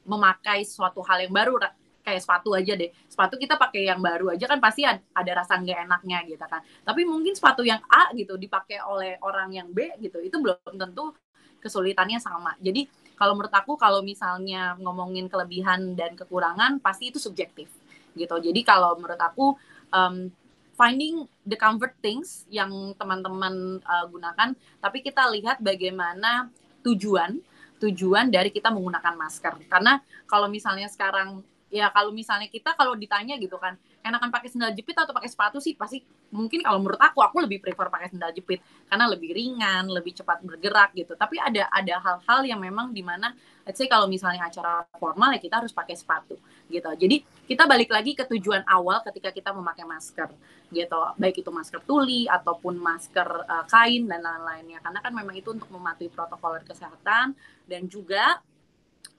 memakai 0.02 0.66
suatu 0.66 1.00
hal 1.04 1.26
yang 1.26 1.34
baru 1.34 1.58
kayak 2.02 2.20
sepatu 2.20 2.52
aja 2.52 2.74
deh. 2.74 2.90
Sepatu 3.06 3.38
kita 3.38 3.54
pakai 3.54 3.86
yang 3.86 4.02
baru 4.02 4.34
aja 4.34 4.44
kan 4.50 4.58
pasti 4.58 4.82
ada 4.86 5.32
rasa 5.32 5.56
nggak 5.62 5.86
enaknya 5.86 6.18
gitu 6.26 6.44
kan. 6.44 6.60
Tapi 6.82 7.06
mungkin 7.06 7.32
sepatu 7.32 7.62
yang 7.62 7.80
A 7.86 8.10
gitu 8.12 8.34
dipakai 8.34 8.82
oleh 8.82 9.16
orang 9.22 9.54
yang 9.54 9.68
B 9.70 9.94
gitu 10.02 10.18
itu 10.18 10.36
belum 10.42 10.58
tentu 10.74 11.14
kesulitannya 11.62 12.18
sama. 12.18 12.58
Jadi 12.58 12.90
kalau 13.14 13.38
menurut 13.38 13.54
aku 13.54 13.78
kalau 13.78 14.02
misalnya 14.02 14.74
ngomongin 14.82 15.30
kelebihan 15.30 15.94
dan 15.94 16.18
kekurangan 16.18 16.82
pasti 16.82 17.14
itu 17.14 17.22
subjektif 17.22 17.70
gitu. 18.18 18.36
Jadi 18.42 18.60
kalau 18.66 18.98
menurut 18.98 19.22
aku 19.22 19.54
um, 19.94 20.26
finding 20.74 21.30
the 21.46 21.54
comfort 21.54 21.94
things 22.02 22.42
yang 22.50 22.96
teman-teman 22.98 23.78
uh, 23.86 24.10
gunakan 24.10 24.56
tapi 24.82 24.98
kita 25.04 25.30
lihat 25.30 25.62
bagaimana 25.62 26.50
tujuan 26.82 27.38
tujuan 27.82 28.30
dari 28.30 28.54
kita 28.54 28.70
menggunakan 28.70 29.14
masker. 29.18 29.66
Karena 29.66 29.98
kalau 30.30 30.46
misalnya 30.46 30.86
sekarang 30.86 31.42
ya 31.72 31.88
kalau 31.88 32.12
misalnya 32.12 32.46
kita 32.52 32.76
kalau 32.76 32.92
ditanya 32.94 33.40
gitu 33.40 33.56
kan 33.56 33.80
enakan 34.02 34.28
pakai 34.34 34.50
sendal 34.50 34.74
jepit 34.74 34.98
atau 34.98 35.14
pakai 35.14 35.30
sepatu 35.30 35.58
sih? 35.62 35.78
Pasti 35.78 36.02
mungkin 36.34 36.62
kalau 36.62 36.82
menurut 36.82 36.98
aku 36.98 37.22
aku 37.22 37.42
lebih 37.46 37.62
prefer 37.62 37.88
pakai 37.88 38.10
sendal 38.10 38.34
jepit. 38.34 38.60
Karena 38.90 39.06
lebih 39.06 39.30
ringan 39.32 39.88
lebih 39.88 40.12
cepat 40.18 40.42
bergerak 40.42 40.92
gitu. 40.98 41.14
Tapi 41.14 41.38
ada 41.38 41.70
ada 41.70 41.94
hal-hal 42.02 42.40
yang 42.44 42.60
memang 42.60 42.90
di 42.90 43.00
mana 43.00 43.32
let's 43.62 43.78
say 43.78 43.86
kalau 43.86 44.10
misalnya 44.10 44.46
acara 44.46 44.82
formal 44.98 45.30
ya 45.32 45.40
kita 45.40 45.62
harus 45.62 45.70
pakai 45.70 45.94
sepatu 45.94 46.36
gitu. 46.66 46.90
Jadi 46.98 47.22
kita 47.46 47.64
balik 47.64 47.90
lagi 47.94 48.12
ke 48.18 48.26
tujuan 48.26 48.66
awal 48.66 49.00
ketika 49.06 49.30
kita 49.30 49.54
memakai 49.54 49.86
masker 49.86 50.28
gitu. 50.74 51.00
Baik 51.16 51.42
itu 51.44 51.50
masker 51.54 51.80
tuli 51.86 52.26
ataupun 52.26 52.76
masker 52.76 53.28
uh, 53.46 53.64
kain 53.70 54.10
dan 54.10 54.20
lain-lainnya. 54.20 54.82
Karena 54.82 54.98
kan 54.98 55.12
memang 55.14 55.34
itu 55.38 55.54
untuk 55.54 55.70
mematuhi 55.70 56.10
protokol 56.10 56.58
kesehatan 56.66 57.38
dan 57.70 57.82
juga 57.86 58.42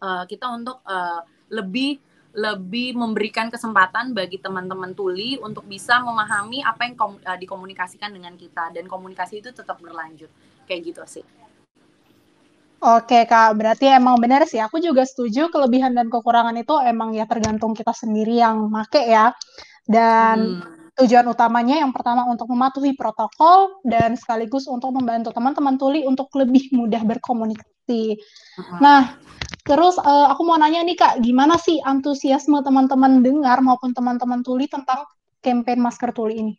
uh, 0.03 0.23
kita 0.27 0.45
untuk 0.51 0.83
uh, 0.83 1.23
lebih 1.53 2.01
lebih 2.33 2.97
memberikan 2.97 3.53
kesempatan 3.53 4.17
bagi 4.17 4.41
teman-teman 4.41 4.97
tuli 4.97 5.37
untuk 5.37 5.69
bisa 5.69 6.01
memahami 6.01 6.65
apa 6.65 6.89
yang 6.89 6.95
kom, 6.97 7.21
uh, 7.21 7.37
dikomunikasikan 7.37 8.09
dengan 8.09 8.33
kita 8.33 8.73
dan 8.73 8.89
komunikasi 8.89 9.45
itu 9.45 9.53
tetap 9.53 9.77
berlanjut 9.77 10.33
kayak 10.65 10.81
gitu 10.81 11.01
sih. 11.05 11.25
Oke 12.83 13.23
kak, 13.23 13.55
berarti 13.55 13.87
emang 13.87 14.19
benar 14.19 14.43
sih. 14.43 14.59
Aku 14.59 14.81
juga 14.83 15.07
setuju 15.07 15.47
kelebihan 15.47 15.95
dan 15.95 16.11
kekurangan 16.11 16.51
itu 16.59 16.75
emang 16.83 17.15
ya 17.15 17.23
tergantung 17.23 17.71
kita 17.71 17.95
sendiri 17.95 18.43
yang 18.43 18.67
make 18.67 18.99
ya. 18.99 19.31
Dan 19.87 20.59
hmm. 20.59 20.99
tujuan 20.99 21.23
utamanya 21.31 21.79
yang 21.79 21.95
pertama 21.95 22.27
untuk 22.27 22.51
mematuhi 22.51 22.91
protokol 22.97 23.79
dan 23.87 24.19
sekaligus 24.19 24.67
untuk 24.67 24.91
membantu 24.91 25.31
teman-teman 25.31 25.79
tuli 25.79 26.03
untuk 26.03 26.27
lebih 26.35 26.75
mudah 26.75 27.07
berkomunikasi. 27.07 27.72
Hmm. 27.87 28.79
Nah, 28.79 29.19
Terus 29.63 29.95
uh, 29.95 30.27
aku 30.27 30.43
mau 30.43 30.59
nanya 30.59 30.83
nih 30.83 30.99
Kak, 30.99 31.23
gimana 31.23 31.55
sih 31.55 31.79
antusiasme 31.79 32.59
teman-teman 32.67 33.23
dengar 33.23 33.63
maupun 33.63 33.95
teman-teman 33.95 34.43
tuli 34.43 34.67
tentang 34.67 35.07
campaign 35.39 35.79
masker 35.79 36.11
tuli 36.11 36.35
ini? 36.43 36.53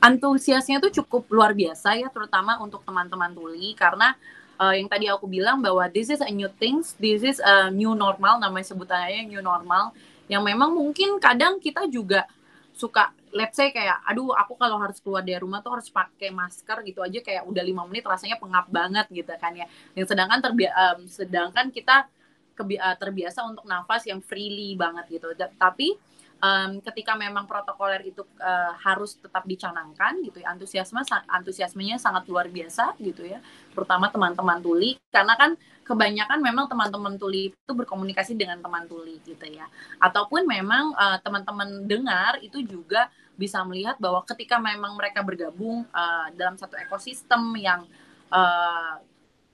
Antusiasnya 0.00 0.80
tuh 0.80 0.88
cukup 0.88 1.28
luar 1.28 1.52
biasa 1.52 2.00
ya, 2.00 2.08
terutama 2.08 2.56
untuk 2.64 2.88
teman-teman 2.88 3.36
tuli 3.36 3.76
karena 3.76 4.16
uh, 4.56 4.72
yang 4.72 4.88
tadi 4.88 5.12
aku 5.12 5.28
bilang 5.28 5.60
bahwa 5.60 5.84
this 5.92 6.08
is 6.08 6.24
a 6.24 6.32
new 6.32 6.48
things, 6.56 6.96
this 6.96 7.20
is 7.20 7.36
a 7.44 7.68
new 7.68 7.92
normal, 7.92 8.40
namanya 8.40 8.72
sebutannya 8.72 9.28
new 9.28 9.44
normal, 9.44 9.92
yang 10.32 10.40
memang 10.40 10.72
mungkin 10.72 11.20
kadang 11.20 11.60
kita 11.60 11.84
juga 11.92 12.24
suka 12.72 13.12
let's 13.34 13.58
say 13.58 13.74
kayak 13.74 13.98
aduh 14.06 14.30
aku 14.32 14.54
kalau 14.54 14.78
harus 14.78 15.02
keluar 15.02 15.26
dari 15.26 15.42
rumah 15.42 15.58
tuh 15.60 15.74
harus 15.74 15.90
pakai 15.90 16.30
masker 16.30 16.86
gitu 16.86 17.02
aja 17.02 17.18
kayak 17.18 17.42
udah 17.44 17.62
lima 17.66 17.82
menit 17.84 18.06
rasanya 18.06 18.38
pengap 18.38 18.70
banget 18.70 19.06
gitu 19.10 19.34
kan 19.36 19.52
ya. 19.52 19.66
Yang 19.98 20.14
sedangkan 20.14 20.38
terbi 20.38 20.70
um, 20.70 20.98
sedangkan 21.10 21.66
kita 21.74 22.06
uh, 22.54 22.96
terbiasa 22.96 23.42
untuk 23.42 23.66
nafas 23.66 24.06
yang 24.06 24.22
freely 24.22 24.78
banget 24.78 25.18
gitu. 25.18 25.34
Tapi 25.58 25.98
um, 26.40 26.70
ketika 26.82 27.14
memang 27.14 27.44
protokoler 27.44 28.02
itu 28.06 28.22
uh, 28.40 28.72
harus 28.80 29.18
tetap 29.18 29.44
dicanangkan 29.46 30.22
gitu 30.24 30.42
ya 30.42 30.54
antusiasme 30.54 31.02
antusiasmenya 31.30 32.00
sangat 32.00 32.26
luar 32.30 32.50
biasa 32.50 32.96
gitu 33.02 33.26
ya 33.26 33.42
terutama 33.74 34.10
teman-teman 34.10 34.58
tuli 34.62 34.96
karena 35.10 35.34
kan 35.38 35.54
kebanyakan 35.84 36.40
memang 36.40 36.66
teman-teman 36.66 37.14
tuli 37.20 37.52
itu 37.52 37.72
berkomunikasi 37.76 38.34
dengan 38.34 38.58
teman 38.64 38.88
tuli 38.88 39.20
gitu 39.22 39.44
ya. 39.44 39.68
Ataupun 40.00 40.48
memang 40.48 40.96
uh, 40.96 41.20
teman-teman 41.20 41.84
dengar 41.84 42.40
itu 42.40 42.64
juga 42.64 43.12
bisa 43.36 43.60
melihat 43.68 44.00
bahwa 44.00 44.24
ketika 44.24 44.56
memang 44.56 44.96
mereka 44.96 45.20
bergabung 45.20 45.84
uh, 45.92 46.26
dalam 46.34 46.56
satu 46.56 46.74
ekosistem 46.80 47.52
yang 47.60 47.84
uh, 48.32 48.96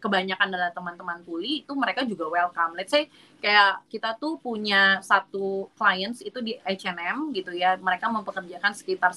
kebanyakan 0.00 0.48
adalah 0.50 0.72
teman-teman 0.72 1.20
tuli 1.22 1.62
itu 1.62 1.72
mereka 1.76 2.02
juga 2.08 2.26
welcome. 2.26 2.74
Let's 2.74 2.90
say 2.90 3.06
kayak 3.38 3.84
kita 3.92 4.16
tuh 4.16 4.40
punya 4.40 4.98
satu 5.04 5.68
clients 5.76 6.24
itu 6.24 6.40
di 6.40 6.56
H&M 6.64 7.30
gitu 7.36 7.52
ya. 7.52 7.76
Mereka 7.76 8.08
mempekerjakan 8.08 8.72
sekitar 8.72 9.12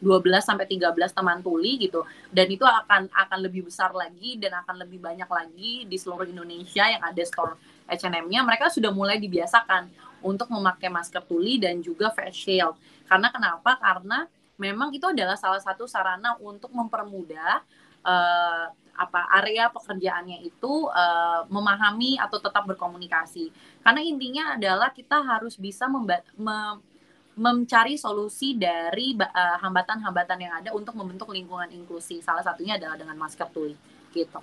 12 0.00 0.40
sampai 0.40 0.64
13 0.64 0.96
teman 1.12 1.44
tuli 1.44 1.76
gitu 1.76 2.08
dan 2.32 2.48
itu 2.48 2.64
akan 2.64 3.12
akan 3.12 3.38
lebih 3.44 3.68
besar 3.68 3.92
lagi 3.92 4.40
dan 4.40 4.56
akan 4.64 4.80
lebih 4.80 4.96
banyak 4.96 5.28
lagi 5.28 5.84
di 5.84 5.96
seluruh 6.00 6.24
Indonesia 6.24 6.88
yang 6.88 7.04
ada 7.04 7.20
store 7.20 7.60
H&M-nya 7.84 8.40
mereka 8.40 8.72
sudah 8.72 8.88
mulai 8.88 9.20
dibiasakan 9.20 9.92
untuk 10.24 10.48
memakai 10.48 10.88
masker 10.88 11.20
tuli 11.28 11.60
dan 11.60 11.84
juga 11.84 12.08
face 12.16 12.32
shield 12.32 12.80
karena 13.10 13.28
kenapa? 13.34 13.74
Karena 13.82 14.22
memang 14.54 14.94
itu 14.94 15.02
adalah 15.02 15.34
salah 15.34 15.58
satu 15.58 15.90
sarana 15.90 16.38
untuk 16.38 16.70
mempermudah 16.70 17.58
uh, 18.06 18.70
apa 19.10 19.26
area 19.42 19.66
pekerjaannya 19.74 20.46
itu 20.46 20.86
uh, 20.86 21.42
memahami 21.50 22.14
atau 22.22 22.38
tetap 22.38 22.62
berkomunikasi. 22.70 23.50
Karena 23.82 24.00
intinya 24.06 24.54
adalah 24.54 24.94
kita 24.94 25.18
harus 25.18 25.58
bisa 25.58 25.90
memba 25.90 26.22
mem 26.38 26.78
mencari 27.40 27.96
solusi 27.96 28.52
dari 28.58 29.16
eh, 29.16 29.56
hambatan-hambatan 29.64 30.36
uh, 30.36 30.42
yang 30.44 30.54
ada 30.60 30.70
untuk 30.76 30.92
membentuk 30.92 31.32
lingkungan 31.32 31.72
inklusi. 31.72 32.20
Salah 32.20 32.44
satunya 32.44 32.76
adalah 32.76 33.00
dengan 33.00 33.16
masker 33.16 33.48
tuli, 33.48 33.72
gitu. 34.12 34.36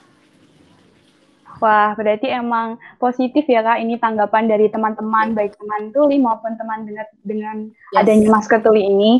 Wah, 1.61 1.93
berarti 1.93 2.29
emang 2.29 2.81
positif 2.97 3.45
ya 3.45 3.61
kak 3.61 3.81
ini 3.81 4.01
tanggapan 4.01 4.49
dari 4.49 4.69
teman-teman 4.69 5.33
baik 5.33 5.57
teman 5.57 5.89
tuli 5.89 6.17
maupun 6.17 6.53
teman 6.57 6.85
dengan 6.85 7.07
dengan 7.21 7.57
yes. 7.93 7.99
adanya 8.01 8.27
masker 8.33 8.59
tuli 8.61 8.81
ini. 8.85 9.11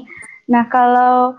Nah 0.49 0.65
kalau 0.69 1.33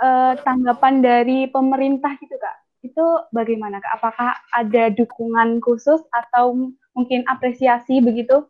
uh, 0.00 0.32
tanggapan 0.40 1.04
dari 1.04 1.50
pemerintah 1.50 2.16
gitu 2.16 2.32
kak, 2.38 2.56
itu 2.82 3.04
bagaimana 3.34 3.82
kak? 3.82 3.92
Apakah 3.98 4.38
ada 4.54 4.90
dukungan 4.94 5.58
khusus 5.58 5.98
atau 6.14 6.74
mungkin 6.94 7.26
apresiasi 7.26 7.98
begitu? 7.98 8.46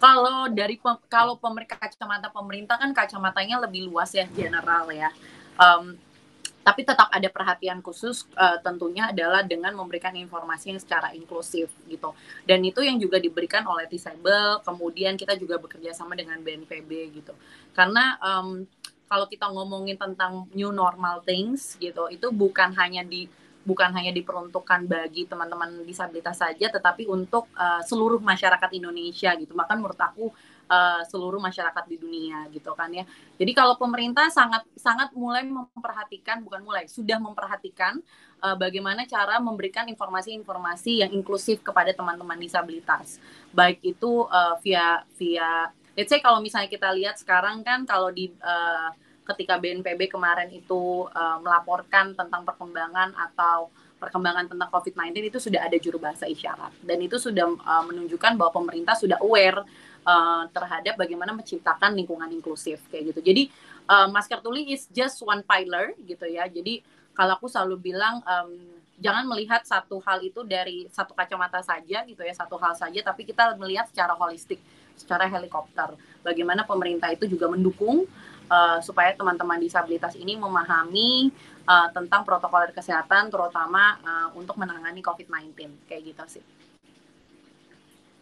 Kalau 0.00 0.48
dari 0.48 0.80
kalau 1.12 1.36
pemerintah 1.36 1.76
kacamata 1.76 2.32
pemerintah 2.32 2.80
kan 2.80 2.94
kacamatanya 2.96 3.60
lebih 3.60 3.90
luas 3.90 4.14
ya 4.16 4.24
general 4.32 4.88
ya. 4.88 5.12
Um, 5.60 6.00
tapi 6.60 6.84
tetap 6.84 7.08
ada 7.08 7.28
perhatian 7.32 7.80
khusus 7.80 8.28
uh, 8.36 8.60
tentunya 8.60 9.08
adalah 9.08 9.40
dengan 9.40 9.72
memberikan 9.72 10.12
informasi 10.12 10.76
yang 10.76 10.80
secara 10.80 11.10
inklusif 11.16 11.72
gitu 11.88 12.12
dan 12.44 12.60
itu 12.60 12.84
yang 12.84 13.00
juga 13.00 13.16
diberikan 13.16 13.64
oleh 13.64 13.88
Tisable 13.88 14.60
kemudian 14.60 15.16
kita 15.16 15.40
juga 15.40 15.56
bekerja 15.56 15.96
sama 15.96 16.12
dengan 16.12 16.36
BNPB 16.44 17.16
gitu 17.16 17.32
karena 17.72 18.20
um, 18.20 18.68
kalau 19.10 19.26
kita 19.26 19.50
ngomongin 19.50 19.98
tentang 19.98 20.46
new 20.54 20.70
normal 20.70 21.18
things 21.26 21.74
gitu 21.82 22.06
itu 22.14 22.30
bukan 22.30 22.70
hanya 22.78 23.02
di 23.02 23.26
bukan 23.60 23.92
hanya 23.92 24.14
diperuntukkan 24.14 24.88
bagi 24.88 25.28
teman-teman 25.28 25.84
disabilitas 25.84 26.38
saja 26.40 26.70
tetapi 26.70 27.04
untuk 27.10 27.50
uh, 27.58 27.82
seluruh 27.84 28.22
masyarakat 28.22 28.70
Indonesia 28.72 29.34
gitu 29.36 29.52
maka 29.52 29.76
menurut 29.76 29.98
aku 29.98 30.32
uh, 30.70 31.02
seluruh 31.10 31.42
masyarakat 31.42 31.84
di 31.90 31.96
dunia 31.98 32.46
gitu 32.54 32.70
kan 32.78 32.88
ya. 32.94 33.02
Jadi 33.36 33.52
kalau 33.52 33.74
pemerintah 33.74 34.30
sangat 34.30 34.62
sangat 34.78 35.10
mulai 35.12 35.42
memperhatikan 35.42 36.40
bukan 36.46 36.62
mulai 36.62 36.86
sudah 36.86 37.18
memperhatikan 37.18 37.98
uh, 38.40 38.54
bagaimana 38.54 39.04
cara 39.04 39.42
memberikan 39.42 39.90
informasi-informasi 39.90 41.04
yang 41.04 41.10
inklusif 41.10 41.60
kepada 41.60 41.90
teman-teman 41.90 42.38
disabilitas. 42.38 43.18
Baik 43.50 43.82
itu 43.82 44.24
uh, 44.30 44.56
via 44.62 45.02
via 45.18 45.74
let's 45.94 46.10
say 46.10 46.22
kalau 46.22 46.38
misalnya 46.42 46.70
kita 46.70 46.90
lihat 46.94 47.16
sekarang 47.18 47.62
kan 47.66 47.86
kalau 47.86 48.10
di 48.10 48.30
uh, 48.42 48.90
ketika 49.34 49.58
BNPB 49.62 50.10
kemarin 50.10 50.50
itu 50.50 51.06
uh, 51.10 51.38
melaporkan 51.38 52.14
tentang 52.18 52.42
perkembangan 52.42 53.14
atau 53.14 53.70
perkembangan 54.00 54.48
tentang 54.48 54.68
COVID-19 54.72 55.28
itu 55.28 55.38
sudah 55.38 55.60
ada 55.60 55.76
juru 55.76 56.00
bahasa 56.00 56.24
isyarat 56.24 56.72
dan 56.82 56.98
itu 57.04 57.20
sudah 57.20 57.46
uh, 57.46 57.84
menunjukkan 57.84 58.34
bahwa 58.34 58.64
pemerintah 58.64 58.96
sudah 58.96 59.20
aware 59.20 59.60
uh, 60.08 60.44
terhadap 60.50 60.96
bagaimana 60.96 61.36
menciptakan 61.36 61.92
lingkungan 61.92 62.32
inklusif 62.32 62.80
kayak 62.88 63.12
gitu. 63.12 63.20
Jadi 63.20 63.42
uh, 63.86 64.08
masker 64.08 64.40
tuli 64.40 64.72
is 64.72 64.88
just 64.90 65.20
one 65.20 65.44
pillar 65.44 65.92
gitu 66.00 66.24
ya. 66.24 66.48
Jadi 66.48 66.80
kalau 67.12 67.36
aku 67.36 67.46
selalu 67.52 67.92
bilang 67.92 68.24
um, 68.24 68.80
jangan 69.00 69.24
melihat 69.28 69.64
satu 69.64 70.00
hal 70.04 70.20
itu 70.24 70.44
dari 70.44 70.88
satu 70.92 71.16
kacamata 71.16 71.64
saja 71.64 72.04
gitu 72.04 72.20
ya, 72.20 72.32
satu 72.36 72.60
hal 72.60 72.76
saja, 72.76 73.00
tapi 73.00 73.24
kita 73.24 73.56
melihat 73.56 73.88
secara 73.88 74.12
holistik, 74.12 74.60
secara 75.00 75.24
helikopter. 75.24 75.96
Bagaimana 76.20 76.68
pemerintah 76.68 77.08
itu 77.08 77.24
juga 77.24 77.48
mendukung 77.48 78.04
uh, 78.52 78.78
supaya 78.84 79.16
teman-teman 79.16 79.56
disabilitas 79.56 80.12
ini 80.20 80.36
memahami 80.36 81.32
uh, 81.64 81.88
tentang 81.96 82.28
protokol 82.28 82.68
kesehatan, 82.76 83.32
terutama 83.32 83.96
uh, 84.04 84.28
untuk 84.36 84.60
menangani 84.60 85.00
COVID-19 85.00 85.56
kayak 85.88 86.02
gitu 86.12 86.24
sih. 86.38 86.44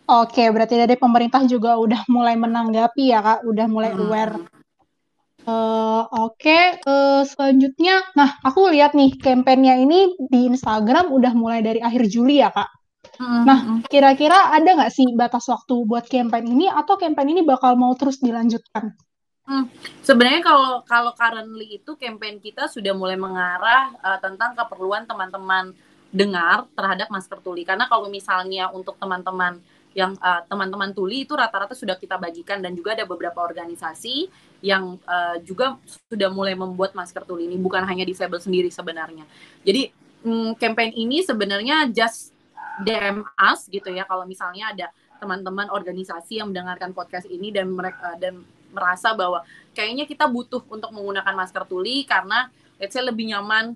Oke, 0.08 0.48
berarti 0.48 0.80
dari 0.80 0.96
pemerintah 0.96 1.44
juga 1.44 1.76
udah 1.76 2.08
mulai 2.08 2.32
menanggapi 2.38 3.12
ya 3.12 3.20
kak, 3.20 3.40
udah 3.44 3.66
mulai 3.68 3.92
hmm. 3.92 4.02
aware. 4.08 4.36
Uh, 5.48 6.04
Oke, 6.28 6.44
okay. 6.44 6.64
uh, 6.84 7.24
selanjutnya, 7.24 8.04
nah 8.12 8.36
aku 8.44 8.68
lihat 8.68 8.92
nih 8.92 9.16
kampanyenya 9.16 9.80
ini 9.80 10.12
di 10.28 10.48
Instagram 10.48 11.08
udah 11.08 11.32
mulai 11.32 11.64
dari 11.64 11.80
akhir 11.80 12.08
Juli 12.08 12.40
ya 12.40 12.52
kak. 12.52 12.68
Hmm. 13.18 13.42
Nah, 13.46 13.58
hmm. 13.62 13.78
kira-kira 13.86 14.54
ada 14.54 14.66
nggak 14.66 14.92
sih 14.94 15.06
batas 15.14 15.46
waktu 15.50 15.74
buat 15.86 16.06
kampanye 16.06 16.50
ini 16.54 16.66
atau 16.70 16.98
kampanye 16.98 17.40
ini 17.40 17.42
bakal 17.46 17.74
mau 17.78 17.94
terus 17.94 18.18
dilanjutkan? 18.22 18.94
Hmm. 19.48 19.64
Sebenarnya 20.04 20.42
kalau 20.44 20.84
kalau 20.84 21.12
currently 21.16 21.80
itu 21.80 21.96
kampanye 21.96 22.42
kita 22.42 22.68
sudah 22.68 22.92
mulai 22.92 23.16
mengarah 23.16 23.94
uh, 24.02 24.18
tentang 24.20 24.54
keperluan 24.54 25.08
teman-teman 25.08 25.72
dengar 26.12 26.66
terhadap 26.74 27.08
masker 27.10 27.38
tuli. 27.40 27.62
Karena 27.64 27.88
kalau 27.88 28.10
misalnya 28.12 28.70
untuk 28.70 28.98
teman-teman 29.00 29.60
yang 29.96 30.14
uh, 30.20 30.44
teman-teman 30.46 30.94
tuli 30.94 31.26
itu 31.26 31.34
rata-rata 31.34 31.74
sudah 31.74 31.98
kita 31.98 32.20
bagikan 32.20 32.62
dan 32.62 32.76
juga 32.76 32.94
ada 32.94 33.08
beberapa 33.08 33.40
organisasi 33.42 34.30
yang 34.62 35.00
uh, 35.06 35.36
juga 35.42 35.80
sudah 36.06 36.30
mulai 36.30 36.54
membuat 36.54 36.94
masker 36.94 37.24
tuli 37.26 37.50
ini 37.50 37.56
bukan 37.58 37.82
hanya 37.82 38.06
disable 38.06 38.38
sendiri 38.38 38.70
sebenarnya. 38.70 39.26
Jadi 39.66 39.90
um, 40.22 40.54
campaign 40.54 40.94
ini 40.94 41.24
sebenarnya 41.24 41.90
just 41.90 42.36
DM 42.84 43.26
us 43.38 43.66
gitu 43.66 43.90
ya 43.90 44.06
kalau 44.06 44.24
misalnya 44.24 44.70
ada 44.74 44.86
teman-teman 45.18 45.66
organisasi 45.74 46.38
yang 46.38 46.54
mendengarkan 46.54 46.94
podcast 46.94 47.26
ini 47.26 47.50
dan 47.50 47.70
mereka 47.70 48.14
dan 48.22 48.42
merasa 48.70 49.16
bahwa 49.16 49.42
kayaknya 49.74 50.04
kita 50.04 50.28
butuh 50.28 50.62
untuk 50.68 50.92
menggunakan 50.94 51.34
masker 51.34 51.64
tuli 51.66 52.04
karena 52.06 52.52
let's 52.78 52.94
say 52.94 53.02
lebih 53.02 53.34
nyaman 53.34 53.74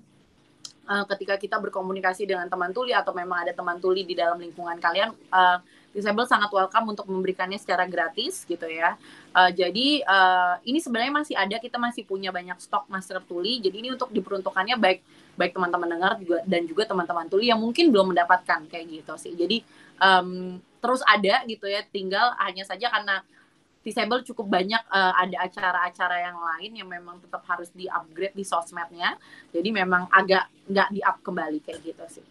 uh, 0.87 1.03
ketika 1.15 1.35
kita 1.35 1.57
berkomunikasi 1.59 2.23
dengan 2.23 2.47
teman 2.47 2.71
tuli 2.71 2.95
atau 2.95 3.11
memang 3.11 3.43
ada 3.43 3.53
teman 3.55 3.81
tuli 3.81 4.07
di 4.07 4.15
dalam 4.15 4.39
lingkungan 4.39 4.79
kalian 4.79 5.11
uh, 5.33 5.59
disable 5.93 6.25
sangat 6.25 6.49
welcome 6.49 6.89
untuk 6.97 7.05
memberikannya 7.05 7.61
secara 7.61 7.85
gratis 7.85 8.49
gitu 8.49 8.65
ya. 8.65 8.97
Uh, 9.29 9.53
jadi 9.53 10.01
uh, 10.01 10.57
ini 10.65 10.81
sebenarnya 10.81 11.13
masih 11.13 11.35
ada, 11.37 11.61
kita 11.61 11.77
masih 11.77 12.01
punya 12.01 12.33
banyak 12.33 12.57
stok 12.57 12.89
masker 12.89 13.21
tuli. 13.29 13.61
Jadi 13.61 13.85
ini 13.85 13.89
untuk 13.93 14.09
diperuntukannya 14.09 14.73
baik 14.81 14.99
baik 15.33 15.57
teman-teman 15.57 15.89
dengar 15.89 16.11
juga 16.21 16.39
dan 16.45 16.61
juga 16.69 16.83
teman-teman 16.85 17.25
tuli 17.25 17.49
yang 17.49 17.59
mungkin 17.59 17.89
belum 17.89 18.13
mendapatkan 18.13 18.69
kayak 18.69 18.85
gitu 18.89 19.13
sih. 19.17 19.33
Jadi 19.33 19.65
um, 19.97 20.59
terus 20.83 21.01
ada 21.05 21.41
gitu 21.49 21.65
ya, 21.65 21.81
tinggal 21.89 22.35
hanya 22.37 22.63
saja 22.67 22.89
karena 22.91 23.25
disable 23.83 24.23
cukup 24.23 24.47
banyak 24.47 24.79
uh, 24.87 25.13
ada 25.19 25.43
acara-acara 25.43 26.17
yang 26.23 26.37
lain 26.39 26.71
yang 26.79 26.89
memang 26.89 27.19
tetap 27.19 27.43
harus 27.51 27.67
di 27.75 27.85
upgrade 27.91 28.33
di 28.33 28.45
sosmednya. 28.47 29.19
Jadi 29.51 29.69
memang 29.75 30.07
agak 30.07 30.47
nggak 30.71 30.89
di 30.95 31.01
up 31.03 31.19
kembali 31.19 31.59
kayak 31.59 31.83
gitu 31.83 32.05
sih. 32.19 32.25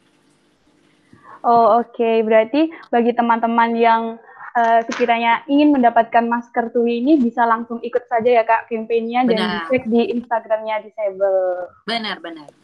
Oh 1.43 1.83
oke, 1.83 1.99
okay. 1.99 2.23
berarti 2.23 2.71
bagi 2.89 3.13
teman-teman 3.13 3.75
yang 3.75 4.03
uh, 4.57 4.81
sekiranya 4.87 5.43
ingin 5.51 5.75
mendapatkan 5.75 6.25
masker 6.25 6.71
tuli 6.71 7.03
ini 7.03 7.19
bisa 7.19 7.43
langsung 7.45 7.83
ikut 7.83 8.05
saja 8.07 8.31
ya 8.31 8.43
kak 8.47 8.71
kampanyenya 8.71 9.27
dan 9.29 9.39
cek 9.69 9.91
di 9.91 10.13
Instagramnya 10.15 10.87
Disable. 10.87 11.69
Benar 11.85 12.23
benar. 12.23 12.62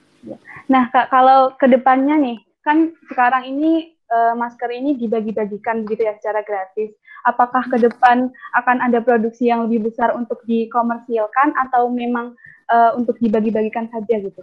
Nah 0.70 0.90
kak 0.90 1.12
kalau 1.12 1.54
ke 1.54 1.66
depannya 1.70 2.18
nih 2.18 2.38
kan 2.66 2.92
sekarang 3.08 3.48
ini 3.48 3.94
uh, 4.10 4.34
masker 4.34 4.68
ini 4.72 4.98
dibagi-bagikan 4.98 5.86
gitu 5.86 6.02
ya 6.02 6.16
secara 6.18 6.42
gratis. 6.44 6.92
Apakah 7.26 7.66
ke 7.66 7.76
depan 7.82 8.30
akan 8.56 8.76
ada 8.80 9.02
produksi 9.02 9.50
yang 9.50 9.66
lebih 9.66 9.90
besar 9.90 10.14
untuk 10.14 10.40
dikomersilkan 10.46 11.52
atau 11.68 11.90
memang 11.90 12.32
uh, 12.70 12.94
untuk 12.94 13.18
dibagi-bagikan 13.18 13.90
saja 13.90 14.22
gitu? 14.22 14.42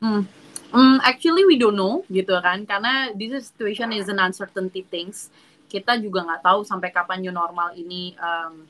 Hmm 0.00 0.24
Um, 0.70 1.02
actually 1.02 1.42
we 1.42 1.58
don't 1.58 1.74
know 1.74 2.06
gitu 2.06 2.30
kan 2.38 2.62
karena 2.62 3.10
this 3.18 3.50
situation 3.50 3.90
is 3.90 4.06
an 4.06 4.22
uncertainty 4.22 4.86
things. 4.86 5.26
Kita 5.66 5.98
juga 5.98 6.22
nggak 6.22 6.46
tahu 6.46 6.62
sampai 6.62 6.94
kapan 6.94 7.26
new 7.26 7.34
normal 7.34 7.74
ini 7.74 8.14
um, 8.14 8.62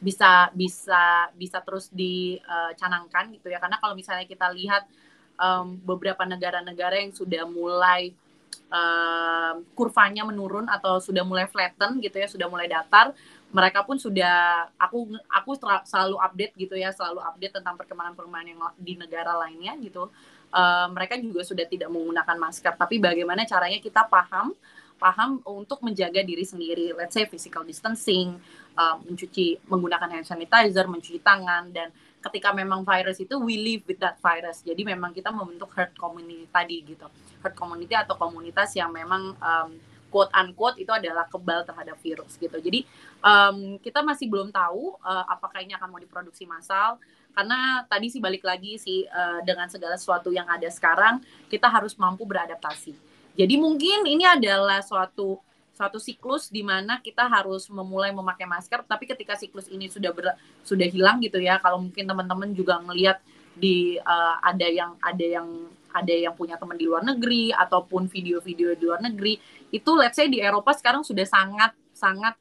bisa 0.00 0.48
bisa 0.56 1.28
bisa 1.36 1.60
terus 1.60 1.92
dicanangkan 1.92 3.36
gitu 3.36 3.52
ya 3.52 3.60
karena 3.60 3.76
kalau 3.76 3.92
misalnya 3.92 4.24
kita 4.24 4.48
lihat 4.56 4.88
um, 5.38 5.78
beberapa 5.82 6.22
negara-negara 6.26 7.00
yang 7.00 7.12
sudah 7.14 7.46
mulai 7.48 8.14
um, 8.70 9.62
kurvanya 9.78 10.26
menurun 10.26 10.66
atau 10.66 10.98
sudah 10.98 11.22
mulai 11.22 11.46
flatten 11.50 11.98
gitu 12.02 12.16
ya 12.18 12.28
sudah 12.30 12.46
mulai 12.50 12.66
datar 12.66 13.14
mereka 13.54 13.86
pun 13.86 13.94
sudah 13.94 14.66
aku 14.74 15.14
aku 15.30 15.54
selalu 15.86 16.18
update 16.18 16.52
gitu 16.58 16.74
ya 16.74 16.90
selalu 16.90 17.22
update 17.22 17.62
tentang 17.62 17.78
perkembangan-perkembangan 17.78 18.48
yang 18.50 18.60
di 18.74 18.98
negara 18.98 19.38
lainnya 19.38 19.78
gitu 19.78 20.10
uh, 20.54 20.86
mereka 20.94 21.18
juga 21.18 21.42
sudah 21.42 21.66
tidak 21.66 21.90
menggunakan 21.90 22.36
masker. 22.38 22.78
Tapi 22.78 23.02
bagaimana 23.02 23.42
caranya 23.44 23.82
kita 23.82 24.06
paham 24.06 24.54
paham 24.94 25.42
untuk 25.44 25.82
menjaga 25.82 26.22
diri 26.22 26.46
sendiri, 26.46 26.94
let's 26.94 27.12
say 27.12 27.26
physical 27.26 27.66
distancing, 27.66 28.38
uh, 28.78 28.96
mencuci 29.02 29.58
menggunakan 29.66 30.06
hand 30.06 30.24
sanitizer, 30.24 30.86
mencuci 30.86 31.18
tangan 31.20 31.68
dan 31.74 31.90
ketika 32.24 32.56
memang 32.56 32.82
virus 32.82 33.20
itu 33.20 33.36
we 33.36 33.60
live 33.60 33.82
with 33.84 34.00
that 34.00 34.16
virus. 34.24 34.64
Jadi 34.64 34.80
memang 34.82 35.12
kita 35.12 35.28
membentuk 35.28 35.70
herd 35.76 35.92
community 36.00 36.48
tadi 36.48 36.80
gitu. 36.80 37.06
Herd 37.44 37.56
community 37.56 37.92
atau 37.92 38.16
komunitas 38.16 38.72
yang 38.72 38.88
memang 38.88 39.36
um, 39.36 39.70
quote 40.08 40.30
unquote 40.30 40.78
itu 40.78 40.94
adalah 40.94 41.26
kebal 41.26 41.66
terhadap 41.66 41.98
virus 42.00 42.38
gitu. 42.40 42.56
Jadi 42.62 42.86
um, 43.20 43.76
kita 43.82 44.00
masih 44.00 44.30
belum 44.30 44.54
tahu 44.54 44.94
uh, 45.02 45.24
apakah 45.28 45.60
ini 45.60 45.74
akan 45.74 45.90
mau 45.90 46.00
diproduksi 46.00 46.48
massal 46.48 46.96
karena 47.34 47.82
tadi 47.90 48.06
sih 48.14 48.22
balik 48.22 48.46
lagi 48.46 48.78
sih 48.78 49.02
uh, 49.10 49.42
dengan 49.42 49.66
segala 49.66 49.98
sesuatu 49.98 50.30
yang 50.30 50.46
ada 50.46 50.70
sekarang 50.70 51.18
kita 51.50 51.66
harus 51.66 51.98
mampu 51.98 52.22
beradaptasi. 52.22 52.94
Jadi 53.34 53.54
mungkin 53.58 54.06
ini 54.06 54.22
adalah 54.22 54.78
suatu 54.86 55.42
suatu 55.74 55.98
siklus 55.98 56.48
di 56.48 56.62
mana 56.62 57.02
kita 57.02 57.26
harus 57.26 57.66
memulai 57.66 58.14
memakai 58.14 58.46
masker 58.46 58.86
tapi 58.86 59.10
ketika 59.10 59.34
siklus 59.34 59.66
ini 59.66 59.90
sudah 59.90 60.14
ber, 60.14 60.38
sudah 60.62 60.86
hilang 60.86 61.18
gitu 61.18 61.42
ya 61.42 61.58
kalau 61.58 61.82
mungkin 61.82 62.06
teman-teman 62.06 62.54
juga 62.54 62.78
ngelihat 62.78 63.18
di 63.54 63.98
uh, 63.98 64.38
ada 64.42 64.66
yang 64.66 64.94
ada 65.02 65.26
yang 65.26 65.48
ada 65.94 66.14
yang 66.14 66.34
punya 66.34 66.58
teman 66.58 66.74
di 66.74 66.86
luar 66.90 67.06
negeri 67.06 67.54
ataupun 67.54 68.10
video-video 68.10 68.74
di 68.74 68.82
luar 68.82 69.02
negeri 69.02 69.38
itu 69.70 69.90
let's 69.94 70.18
say 70.18 70.26
di 70.26 70.42
Eropa 70.42 70.74
sekarang 70.74 71.06
sudah 71.06 71.26
sangat 71.26 71.74
sangat 71.94 72.34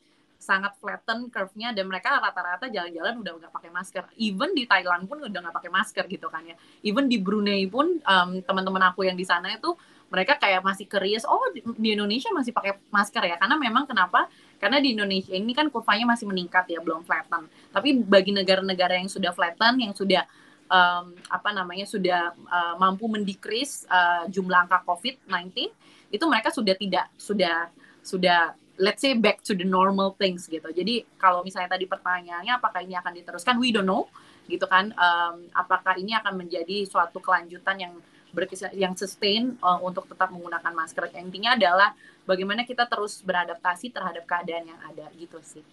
sangat 0.44 0.76
flatten 0.76 1.32
curve-nya 1.32 1.72
dan 1.72 1.88
mereka 1.88 2.20
rata-rata 2.20 2.68
jalan-jalan 2.68 3.24
udah 3.24 3.32
nggak 3.40 3.54
pakai 3.56 3.72
masker. 3.72 4.04
Even 4.20 4.52
di 4.52 4.68
Thailand 4.68 5.08
pun 5.08 5.24
udah 5.24 5.40
nggak 5.40 5.56
pakai 5.56 5.72
masker 5.72 6.04
gitu 6.12 6.28
kan 6.28 6.44
ya. 6.44 6.60
Even 6.84 7.08
di 7.08 7.16
Brunei 7.16 7.64
pun 7.72 8.04
um, 8.04 8.30
teman-teman 8.44 8.92
aku 8.92 9.08
yang 9.08 9.16
di 9.16 9.24
sana 9.24 9.56
itu 9.56 9.72
mereka 10.14 10.38
kayak 10.38 10.62
masih 10.62 10.86
curious, 10.86 11.26
oh 11.26 11.42
di 11.58 11.90
Indonesia 11.98 12.30
masih 12.30 12.54
pakai 12.54 12.78
masker 12.94 13.34
ya? 13.34 13.36
Karena 13.42 13.58
memang 13.58 13.90
kenapa? 13.90 14.30
Karena 14.62 14.78
di 14.78 14.94
Indonesia 14.94 15.34
ini 15.34 15.58
kan 15.58 15.74
kurvanya 15.74 16.14
masih 16.14 16.30
meningkat 16.30 16.70
ya, 16.70 16.78
belum 16.86 17.02
flatten. 17.02 17.50
Tapi 17.74 17.98
bagi 18.06 18.30
negara-negara 18.30 19.02
yang 19.02 19.10
sudah 19.10 19.34
flatten, 19.34 19.82
yang 19.82 19.98
sudah 19.98 20.22
um, 20.70 21.18
apa 21.34 21.50
namanya 21.50 21.90
sudah 21.90 22.30
uh, 22.46 22.78
mampu 22.78 23.10
mendikris 23.10 23.90
uh, 23.90 24.30
jumlah 24.30 24.70
angka 24.70 24.86
COVID-19, 24.86 25.74
itu 26.14 26.24
mereka 26.30 26.54
sudah 26.54 26.78
tidak 26.78 27.10
sudah 27.18 27.74
sudah 28.06 28.54
let's 28.78 29.02
say 29.02 29.18
back 29.18 29.42
to 29.42 29.58
the 29.58 29.66
normal 29.66 30.14
things 30.18 30.46
gitu. 30.46 30.70
Jadi 30.70 31.06
kalau 31.18 31.42
misalnya 31.42 31.74
tadi 31.74 31.90
pertanyaannya 31.90 32.54
apakah 32.54 32.86
ini 32.86 32.94
akan 32.98 33.14
diteruskan, 33.18 33.58
we 33.58 33.74
don't 33.74 33.90
know 33.90 34.06
gitu 34.46 34.70
kan. 34.70 34.94
Um, 34.94 35.50
apakah 35.58 35.98
ini 35.98 36.14
akan 36.18 36.38
menjadi 36.38 36.86
suatu 36.86 37.18
kelanjutan 37.18 37.82
yang 37.82 37.94
berkisar 38.34 38.74
yang 38.74 38.98
sustain 38.98 39.56
uh, 39.62 39.78
untuk 39.86 40.10
tetap 40.10 40.34
menggunakan 40.34 40.74
masker. 40.74 41.14
Intinya 41.14 41.54
adalah 41.54 41.94
bagaimana 42.26 42.66
kita 42.66 42.90
terus 42.90 43.22
beradaptasi 43.22 43.94
terhadap 43.94 44.26
keadaan 44.26 44.74
yang 44.74 44.80
ada 44.84 45.06
gitu 45.16 45.38
sih. 45.46 45.64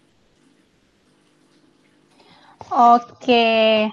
Oke. 2.68 3.88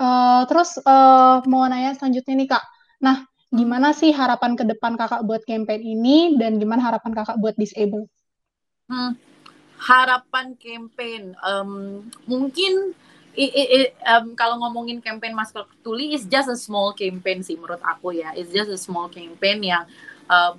Uh, 0.00 0.42
terus 0.48 0.78
uh, 0.86 1.42
mau 1.44 1.66
nanya 1.66 1.92
selanjutnya 1.98 2.34
nih 2.38 2.48
kak. 2.48 2.64
Nah 3.02 3.26
gimana 3.50 3.90
sih 3.90 4.14
harapan 4.14 4.54
ke 4.54 4.62
depan 4.62 4.94
kakak 4.94 5.26
buat 5.26 5.42
campaign 5.42 5.82
ini 5.82 6.38
dan 6.38 6.62
gimana 6.62 6.86
harapan 6.86 7.12
kakak 7.12 7.36
buat 7.42 7.58
disable? 7.58 8.06
Hmm, 8.86 9.18
harapan 9.82 10.54
campaign 10.54 11.34
um, 11.42 12.06
mungkin 12.30 12.94
i, 13.36 13.46
i, 13.46 13.62
i, 13.62 13.78
um, 14.10 14.34
kalau 14.34 14.58
ngomongin 14.58 14.98
campaign 14.98 15.34
masker 15.34 15.66
tuli 15.86 16.14
is 16.14 16.26
just 16.26 16.50
a 16.50 16.58
small 16.58 16.90
campaign 16.94 17.44
sih 17.44 17.54
menurut 17.54 17.80
aku 17.82 18.14
ya 18.14 18.34
it's 18.34 18.50
just 18.50 18.70
a 18.70 18.78
small 18.78 19.06
campaign 19.06 19.62
yang 19.62 19.84
um, 20.26 20.58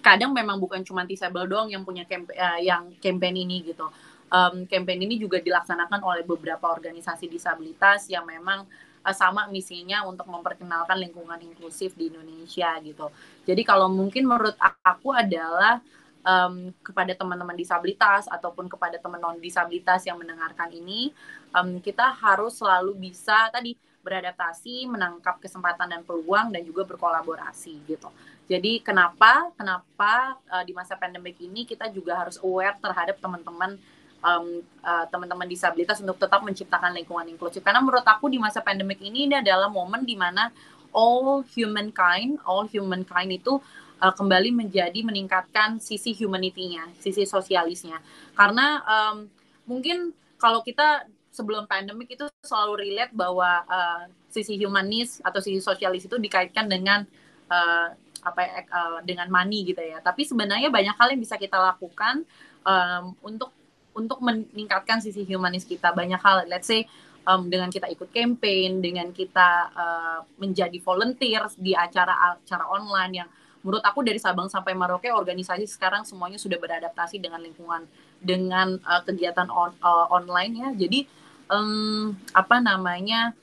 kadang 0.00 0.30
memang 0.30 0.56
bukan 0.56 0.86
cuma 0.86 1.02
disable 1.02 1.44
doang 1.44 1.68
yang 1.68 1.82
punya 1.82 2.06
campaign 2.06 2.38
uh, 2.38 2.60
yang 2.62 2.88
campaign 3.02 3.36
ini 3.36 3.66
gitu 3.68 3.84
um, 4.30 4.66
campaign 4.66 5.02
ini 5.06 5.20
juga 5.20 5.38
dilaksanakan 5.42 6.02
oleh 6.02 6.22
beberapa 6.26 6.70
organisasi 6.70 7.30
disabilitas 7.30 8.10
yang 8.10 8.26
memang 8.26 8.66
uh, 9.06 9.14
sama 9.14 9.46
misinya 9.46 10.02
untuk 10.06 10.26
memperkenalkan 10.26 10.98
lingkungan 10.98 11.38
inklusif 11.42 11.94
di 11.94 12.10
Indonesia 12.10 12.74
gitu. 12.82 13.06
Jadi 13.46 13.62
kalau 13.62 13.86
mungkin 13.86 14.26
menurut 14.26 14.58
aku 14.82 15.14
adalah 15.14 15.78
um, 16.26 16.74
kepada 16.82 17.14
teman-teman 17.14 17.54
disabilitas 17.54 18.26
ataupun 18.26 18.66
kepada 18.66 18.98
teman 18.98 19.22
non 19.22 19.38
disabilitas 19.38 20.02
yang 20.04 20.18
mendengarkan 20.18 20.68
ini, 20.74 21.14
um, 21.54 21.78
kita 21.78 22.10
harus 22.18 22.58
selalu 22.58 22.98
bisa 22.98 23.48
tadi 23.54 23.78
beradaptasi, 24.02 24.86
menangkap 24.86 25.42
kesempatan 25.42 25.90
dan 25.90 26.02
peluang 26.06 26.54
dan 26.54 26.62
juga 26.62 26.86
berkolaborasi 26.86 27.74
gitu. 27.90 28.10
Jadi 28.46 28.78
kenapa 28.78 29.50
kenapa 29.58 30.38
uh, 30.46 30.62
di 30.62 30.70
masa 30.70 30.94
pandemik 30.94 31.38
ini 31.42 31.66
kita 31.66 31.90
juga 31.90 32.14
harus 32.14 32.38
aware 32.38 32.78
terhadap 32.78 33.18
teman-teman 33.18 33.74
um, 34.22 34.62
uh, 34.86 35.04
teman-teman 35.10 35.50
disabilitas 35.50 35.98
untuk 35.98 36.22
tetap 36.22 36.42
menciptakan 36.46 36.94
lingkungan 36.94 37.26
inklusif. 37.26 37.66
Karena 37.66 37.82
menurut 37.82 38.06
aku 38.06 38.30
di 38.30 38.38
masa 38.38 38.62
pandemik 38.62 39.02
ini 39.02 39.26
ini 39.26 39.34
adalah 39.42 39.66
momen 39.66 40.06
di 40.06 40.14
mana 40.14 40.54
all 40.96 41.44
humankind, 41.52 42.40
all 42.48 42.64
humankind 42.64 43.36
itu 43.36 43.60
uh, 44.00 44.14
kembali 44.16 44.48
menjadi 44.56 45.04
meningkatkan 45.04 45.76
sisi 45.76 46.16
humanity-nya, 46.16 46.88
sisi 46.96 47.28
sosialisnya. 47.28 48.00
Karena 48.32 48.80
um, 48.88 49.28
mungkin 49.68 50.16
kalau 50.40 50.64
kita 50.64 51.04
sebelum 51.28 51.68
pandemik 51.68 52.16
itu 52.16 52.24
selalu 52.40 52.88
relate 52.88 53.12
bahwa 53.12 53.60
uh, 53.68 54.08
sisi 54.32 54.56
humanis 54.56 55.20
atau 55.20 55.44
sisi 55.44 55.60
sosialis 55.60 56.08
itu 56.08 56.16
dikaitkan 56.16 56.64
dengan 56.64 57.04
uh, 57.52 57.92
apa 58.24 58.40
ya, 58.40 58.64
uh, 58.72 58.98
dengan 59.04 59.28
money 59.28 59.68
gitu 59.68 59.84
ya. 59.84 60.00
Tapi 60.00 60.24
sebenarnya 60.24 60.72
banyak 60.72 60.96
hal 60.96 61.12
yang 61.12 61.20
bisa 61.20 61.36
kita 61.36 61.60
lakukan 61.60 62.24
um, 62.64 63.12
untuk 63.20 63.52
untuk 63.96 64.20
meningkatkan 64.20 65.00
sisi 65.00 65.24
humanis 65.28 65.64
kita. 65.64 65.92
Banyak 65.92 66.20
hal, 66.20 66.44
let's 66.48 66.68
say 66.68 66.84
um, 67.26 67.50
dengan 67.50 67.68
kita 67.68 67.90
ikut 67.90 68.08
campaign, 68.14 68.78
dengan 68.80 69.10
kita 69.10 69.50
uh, 69.74 70.20
menjadi 70.38 70.78
volunteer 70.80 71.42
di 71.58 71.74
acara-acara 71.74 72.64
online 72.70 73.12
yang 73.12 73.28
menurut 73.66 73.82
aku 73.82 74.06
dari 74.06 74.22
Sabang 74.22 74.46
sampai 74.46 74.78
Merauke 74.78 75.10
organisasi 75.10 75.66
sekarang 75.66 76.06
semuanya 76.06 76.38
sudah 76.38 76.54
beradaptasi 76.54 77.18
dengan 77.18 77.42
lingkungan 77.42 77.82
dengan 78.22 78.78
uh, 78.86 79.02
kegiatan 79.02 79.50
on, 79.50 79.74
uh, 79.82 80.06
online 80.14 80.52
ya. 80.54 80.68
Jadi 80.86 81.02
um, 81.50 82.14
apa 82.30 82.62
namanya 82.62 83.34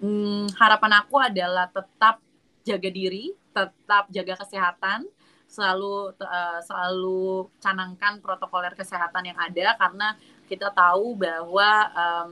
um, 0.00 0.48
harapan 0.56 1.04
aku 1.04 1.20
adalah 1.20 1.68
tetap 1.68 2.24
jaga 2.64 2.88
diri, 2.88 3.36
tetap 3.52 4.08
jaga 4.08 4.40
kesehatan, 4.40 5.04
selalu 5.44 6.16
uh, 6.24 6.60
selalu 6.64 7.50
canangkan 7.60 8.22
protokoler 8.24 8.72
kesehatan 8.72 9.28
yang 9.28 9.38
ada 9.38 9.76
karena 9.76 10.08
kita 10.48 10.72
tahu 10.72 11.20
bahwa 11.20 11.70
um, 11.92 12.30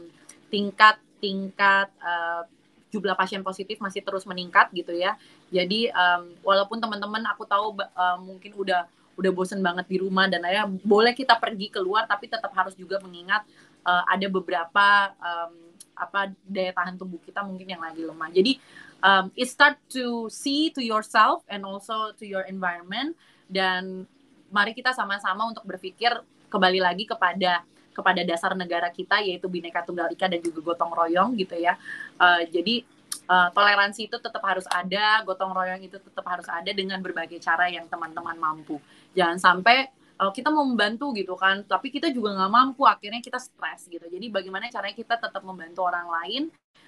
tingkat 0.48 0.96
tingkat 1.18 1.88
uh, 2.02 2.44
jumlah 2.88 3.14
pasien 3.14 3.44
positif 3.44 3.76
masih 3.84 4.00
terus 4.00 4.24
meningkat 4.24 4.72
gitu 4.72 4.96
ya. 4.96 5.16
Jadi 5.52 5.92
um, 5.92 6.32
walaupun 6.44 6.80
teman-teman 6.80 7.24
aku 7.28 7.44
tahu 7.44 7.76
uh, 7.76 8.18
mungkin 8.20 8.56
udah 8.56 8.88
udah 9.18 9.30
bosen 9.34 9.58
banget 9.60 9.90
di 9.90 9.98
rumah 9.98 10.30
dan 10.30 10.46
akhirnya 10.46 10.70
boleh 10.86 11.10
kita 11.10 11.34
pergi 11.42 11.74
keluar 11.74 12.06
tapi 12.06 12.30
tetap 12.30 12.54
harus 12.54 12.78
juga 12.78 13.02
mengingat 13.02 13.42
uh, 13.82 14.06
ada 14.06 14.26
beberapa 14.30 15.10
um, 15.18 15.52
apa 15.98 16.30
daya 16.46 16.70
tahan 16.70 16.94
tubuh 16.94 17.18
kita 17.26 17.42
mungkin 17.42 17.66
yang 17.66 17.82
lagi 17.82 18.06
lemah. 18.06 18.30
Jadi 18.30 18.62
um, 19.02 19.34
it 19.34 19.50
start 19.50 19.74
to 19.90 20.30
see 20.30 20.70
to 20.70 20.78
yourself 20.78 21.42
and 21.50 21.66
also 21.66 22.14
to 22.14 22.24
your 22.24 22.46
environment 22.46 23.18
dan 23.50 24.06
mari 24.54 24.72
kita 24.72 24.94
sama-sama 24.94 25.50
untuk 25.50 25.66
berpikir 25.66 26.14
kembali 26.48 26.80
lagi 26.80 27.04
kepada 27.04 27.66
kepada 27.98 28.22
dasar 28.22 28.54
negara 28.54 28.86
kita 28.94 29.18
yaitu 29.26 29.50
bineka 29.50 29.82
tunggal 29.82 30.06
ika 30.14 30.30
dan 30.30 30.38
juga 30.38 30.72
gotong 30.72 30.94
royong 30.94 31.34
gitu 31.34 31.58
ya. 31.58 31.74
Uh, 32.14 32.46
jadi 32.46 32.86
uh, 33.26 33.50
toleransi 33.50 34.06
itu 34.06 34.16
tetap 34.22 34.38
harus 34.46 34.64
ada 34.70 35.26
gotong 35.26 35.50
royong 35.50 35.82
itu 35.82 35.98
tetap 35.98 36.22
harus 36.30 36.46
ada 36.46 36.70
dengan 36.70 37.02
berbagai 37.02 37.42
cara 37.42 37.66
yang 37.66 37.90
teman-teman 37.90 38.38
mampu. 38.38 38.78
Jangan 39.18 39.42
sampai 39.42 39.90
uh, 40.22 40.30
kita 40.30 40.54
mau 40.54 40.62
membantu 40.62 41.10
gitu 41.18 41.34
kan 41.34 41.66
tapi 41.66 41.90
kita 41.90 42.14
juga 42.14 42.38
nggak 42.38 42.52
mampu 42.54 42.86
akhirnya 42.86 43.18
kita 43.18 43.42
stres 43.42 43.90
gitu. 43.90 44.06
Jadi 44.06 44.30
bagaimana 44.30 44.70
caranya 44.70 44.94
kita 44.94 45.18
tetap 45.18 45.42
membantu 45.42 45.82
orang 45.82 46.06
lain 46.06 46.42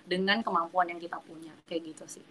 dengan 0.06 0.40
kemampuan 0.46 0.88
yang 0.88 1.02
kita 1.02 1.18
punya 1.20 1.52
kayak 1.66 1.92
gitu 1.92 2.06
sih 2.06 2.24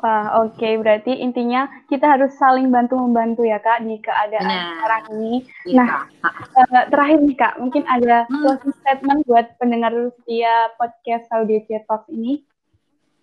Wah, 0.00 0.40
oke. 0.40 0.56
Okay. 0.56 0.80
Berarti 0.80 1.12
intinya 1.20 1.68
kita 1.92 2.16
harus 2.16 2.32
saling 2.40 2.72
bantu 2.72 2.96
membantu 2.96 3.44
ya 3.44 3.60
kak 3.60 3.84
di 3.84 4.00
keadaan 4.00 4.48
nah, 4.48 4.64
sekarang 4.80 5.04
ini. 5.18 5.34
Iya, 5.68 5.84
nah, 5.84 5.90
uh, 6.56 6.84
terakhir 6.88 7.18
nih 7.20 7.36
kak, 7.36 7.54
mungkin 7.60 7.84
ada 7.84 8.24
hmm. 8.26 8.40
closing 8.40 8.74
statement 8.80 9.20
buat 9.28 9.46
pendengar 9.60 9.92
setia 10.16 10.72
podcast 10.80 11.28
Saudi 11.28 11.60
Talks 11.68 12.08
ini. 12.08 12.40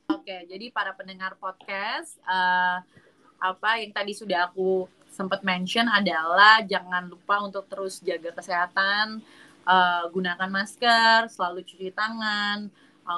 Oke, 0.10 0.26
okay, 0.26 0.40
jadi 0.50 0.74
para 0.74 0.94
pendengar 0.98 1.38
podcast, 1.38 2.18
uh, 2.26 2.82
apa 3.40 3.70
yang 3.78 3.94
tadi 3.94 4.18
sudah 4.18 4.50
aku 4.50 4.90
sempat 5.10 5.46
mention 5.46 5.86
adalah 5.86 6.62
jangan 6.66 7.10
lupa 7.10 7.46
untuk 7.46 7.70
terus 7.70 8.02
jaga 8.02 8.34
kesehatan, 8.34 9.22
uh, 9.70 10.10
gunakan 10.10 10.50
masker, 10.50 11.30
selalu 11.30 11.62
cuci 11.62 11.94
tangan, 11.94 12.74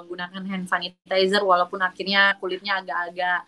gunakan 0.07 0.43
hand 0.47 0.65
sanitizer 0.71 1.43
walaupun 1.43 1.83
akhirnya 1.83 2.35
kulitnya 2.39 2.79
agak-agak 2.79 3.43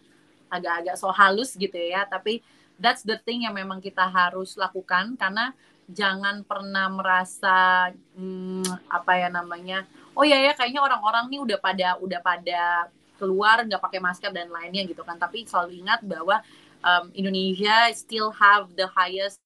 agak-agak 0.54 0.96
so 1.00 1.10
halus 1.10 1.58
gitu 1.58 1.74
ya, 1.74 2.06
tapi 2.06 2.44
that's 2.78 3.02
the 3.02 3.18
thing 3.24 3.48
yang 3.48 3.56
memang 3.58 3.82
kita 3.82 4.06
harus 4.06 4.54
lakukan 4.60 5.18
karena 5.18 5.56
jangan 5.90 6.46
pernah 6.46 6.88
merasa 6.88 7.90
hmm, 8.16 8.64
apa 8.88 9.20
ya 9.20 9.28
namanya 9.28 9.84
oh 10.16 10.24
ya 10.24 10.40
ya 10.40 10.56
kayaknya 10.56 10.80
orang-orang 10.80 11.28
nih 11.28 11.40
udah 11.44 11.58
pada 11.60 11.88
udah 12.00 12.20
pada 12.24 12.88
keluar 13.20 13.62
nggak 13.68 13.82
pakai 13.84 14.00
masker 14.00 14.32
dan 14.32 14.48
lainnya 14.48 14.88
gitu 14.88 15.04
kan 15.04 15.20
tapi 15.20 15.44
selalu 15.44 15.84
ingat 15.84 16.00
bahwa 16.08 16.40
um, 16.84 17.12
Indonesia 17.12 17.92
still 17.96 18.32
have 18.32 18.72
the 18.80 18.88
highest 18.96 19.44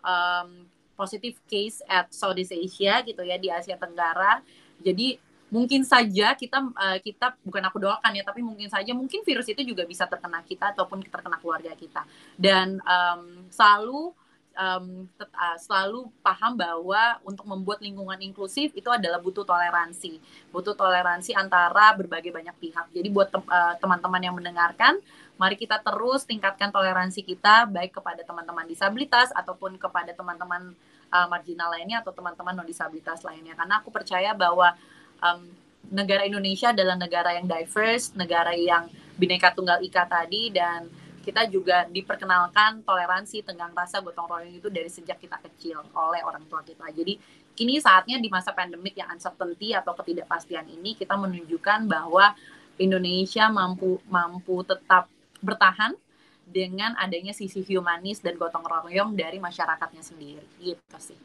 um, 0.00 0.68
positive 0.96 1.36
case 1.44 1.84
at 1.86 2.08
Southeast 2.10 2.56
Asia 2.56 3.04
gitu 3.04 3.20
ya 3.20 3.36
di 3.36 3.52
Asia 3.52 3.76
Tenggara. 3.76 4.40
Jadi 4.80 5.20
mungkin 5.46 5.86
saja 5.86 6.34
kita 6.34 6.58
uh, 6.58 6.98
kita 6.98 7.38
bukan 7.46 7.62
aku 7.70 7.78
doakan 7.78 8.12
ya 8.18 8.26
tapi 8.26 8.42
mungkin 8.42 8.66
saja 8.66 8.90
mungkin 8.90 9.22
virus 9.22 9.46
itu 9.46 9.62
juga 9.62 9.86
bisa 9.86 10.02
terkena 10.10 10.42
kita 10.42 10.74
ataupun 10.74 11.06
terkena 11.06 11.38
keluarga 11.38 11.70
kita. 11.78 12.02
Dan 12.34 12.82
um, 12.82 13.46
selalu 13.50 14.10
um, 14.56 15.06
uh, 15.20 15.58
selalu 15.60 16.08
paham 16.24 16.56
bahwa 16.56 17.20
untuk 17.22 17.46
membuat 17.46 17.78
lingkungan 17.84 18.18
inklusif 18.18 18.72
itu 18.74 18.88
adalah 18.88 19.20
butuh 19.20 19.44
toleransi. 19.44 20.18
Butuh 20.50 20.74
toleransi 20.74 21.36
antara 21.36 21.92
berbagai 21.94 22.32
banyak 22.32 22.56
pihak. 22.58 22.86
Jadi 22.90 23.08
buat 23.12 23.28
eh, 23.30 23.74
teman-teman 23.78 24.20
yang 24.24 24.34
mendengarkan 24.34 24.98
mari 25.36 25.54
kita 25.54 25.76
terus 25.84 26.24
tingkatkan 26.24 26.72
toleransi 26.72 27.20
kita 27.20 27.68
baik 27.68 28.00
kepada 28.00 28.24
teman-teman 28.24 28.64
disabilitas 28.64 29.28
ataupun 29.36 29.76
kepada 29.76 30.08
teman-teman 30.16 30.72
uh, 31.12 31.28
marginal 31.28 31.68
lainnya 31.68 32.00
atau 32.00 32.08
teman-teman 32.08 32.56
non 32.56 32.64
disabilitas 32.64 33.20
lainnya. 33.20 33.52
Karena 33.52 33.84
aku 33.84 33.92
percaya 33.92 34.32
bahwa 34.32 34.72
um, 35.22 35.46
negara 35.90 36.26
Indonesia 36.26 36.74
adalah 36.74 36.98
negara 36.98 37.36
yang 37.36 37.46
diverse 37.46 38.12
negara 38.18 38.52
yang 38.52 38.90
bineka 39.16 39.54
tunggal 39.54 39.80
ika 39.80 40.04
tadi 40.04 40.50
dan 40.52 40.90
kita 41.26 41.50
juga 41.50 41.82
diperkenalkan 41.90 42.86
toleransi 42.86 43.42
tenggang 43.42 43.74
rasa 43.74 43.98
gotong 43.98 44.30
royong 44.30 44.62
itu 44.62 44.70
dari 44.70 44.86
sejak 44.86 45.18
kita 45.18 45.42
kecil 45.42 45.82
oleh 45.90 46.22
orang 46.22 46.46
tua 46.46 46.62
kita. 46.62 46.86
Jadi 46.94 47.18
kini 47.58 47.82
saatnya 47.82 48.22
di 48.22 48.30
masa 48.30 48.54
pandemik 48.54 48.94
yang 48.94 49.10
uncertainty 49.10 49.74
atau 49.74 49.90
ketidakpastian 49.98 50.70
ini 50.70 50.94
kita 50.94 51.18
menunjukkan 51.18 51.90
bahwa 51.90 52.30
Indonesia 52.78 53.50
mampu 53.50 53.98
mampu 54.06 54.62
tetap 54.62 55.10
bertahan 55.42 55.98
dengan 56.46 56.94
adanya 56.94 57.34
sisi 57.34 57.66
humanis 57.74 58.22
dan 58.22 58.38
gotong 58.38 58.62
royong 58.62 59.18
dari 59.18 59.42
masyarakatnya 59.42 60.06
sendiri. 60.06 60.46
Gitu 60.62 60.98
sih. 61.02 61.18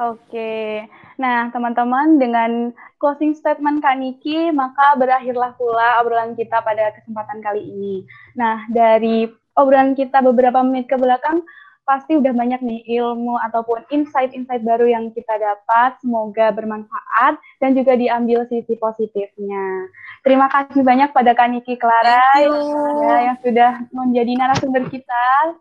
Oke, 0.00 0.84
nah 1.20 1.52
teman-teman 1.52 2.16
dengan 2.16 2.72
closing 2.96 3.36
statement 3.36 3.84
Kak 3.84 4.00
Niki, 4.00 4.48
maka 4.56 4.96
berakhirlah 4.96 5.52
pula 5.60 6.00
obrolan 6.00 6.32
kita 6.32 6.64
pada 6.64 6.96
kesempatan 6.96 7.44
kali 7.44 7.60
ini. 7.60 8.08
Nah, 8.32 8.64
dari 8.72 9.28
obrolan 9.52 9.92
kita 9.92 10.24
beberapa 10.24 10.64
menit 10.64 10.88
ke 10.88 10.96
belakang, 10.96 11.44
pasti 11.90 12.14
udah 12.14 12.30
banyak 12.30 12.62
nih 12.62 12.86
ilmu 13.02 13.34
ataupun 13.50 13.82
insight-insight 13.90 14.62
baru 14.62 14.86
yang 14.86 15.10
kita 15.10 15.34
dapat. 15.36 15.98
Semoga 15.98 16.54
bermanfaat 16.54 17.36
dan 17.58 17.74
juga 17.74 17.98
diambil 17.98 18.46
sisi 18.46 18.78
positifnya. 18.78 19.90
Terima 20.22 20.46
kasih 20.46 20.86
banyak 20.86 21.10
pada 21.10 21.34
Kaniki 21.34 21.74
Clara 21.74 22.22
ya, 22.38 23.16
yang 23.32 23.36
sudah 23.42 23.82
menjadi 23.90 24.32
narasumber 24.38 24.86
kita. 24.86 25.58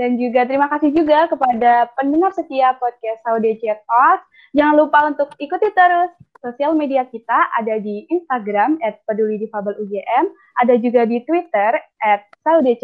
Dan 0.00 0.16
juga 0.16 0.48
terima 0.48 0.64
kasih 0.72 0.96
juga 0.96 1.28
kepada 1.28 1.92
pendengar 1.92 2.32
setia 2.32 2.72
podcast 2.80 3.20
Saudi 3.20 3.60
Talks. 3.60 4.24
Jangan 4.56 4.74
lupa 4.80 5.12
untuk 5.12 5.28
ikuti 5.36 5.68
terus 5.76 6.08
sosial 6.40 6.72
media 6.72 7.04
kita 7.04 7.52
ada 7.52 7.76
di 7.76 8.08
Instagram 8.08 8.80
at 8.80 8.96
peduli 9.04 9.36
ada 10.60 10.74
juga 10.80 11.04
di 11.04 11.20
Twitter 11.28 11.76
at 12.00 12.24
saudc 12.40 12.80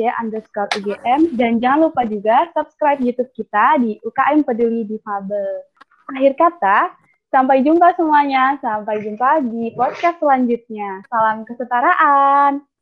dan 1.41 1.51
jangan 1.57 1.89
lupa 1.89 2.05
juga 2.05 2.53
subscribe 2.53 3.01
YouTube 3.01 3.33
kita 3.33 3.81
di 3.81 3.97
UKM 4.05 4.45
Peduli 4.45 4.85
Difabel. 4.85 5.65
Akhir 6.13 6.37
kata, 6.37 6.93
sampai 7.33 7.65
jumpa 7.65 7.97
semuanya, 7.97 8.61
sampai 8.61 9.01
jumpa 9.03 9.43
di 9.49 9.73
podcast 9.75 10.21
selanjutnya. 10.21 11.03
Salam 11.09 11.43
kesetaraan. 11.49 12.76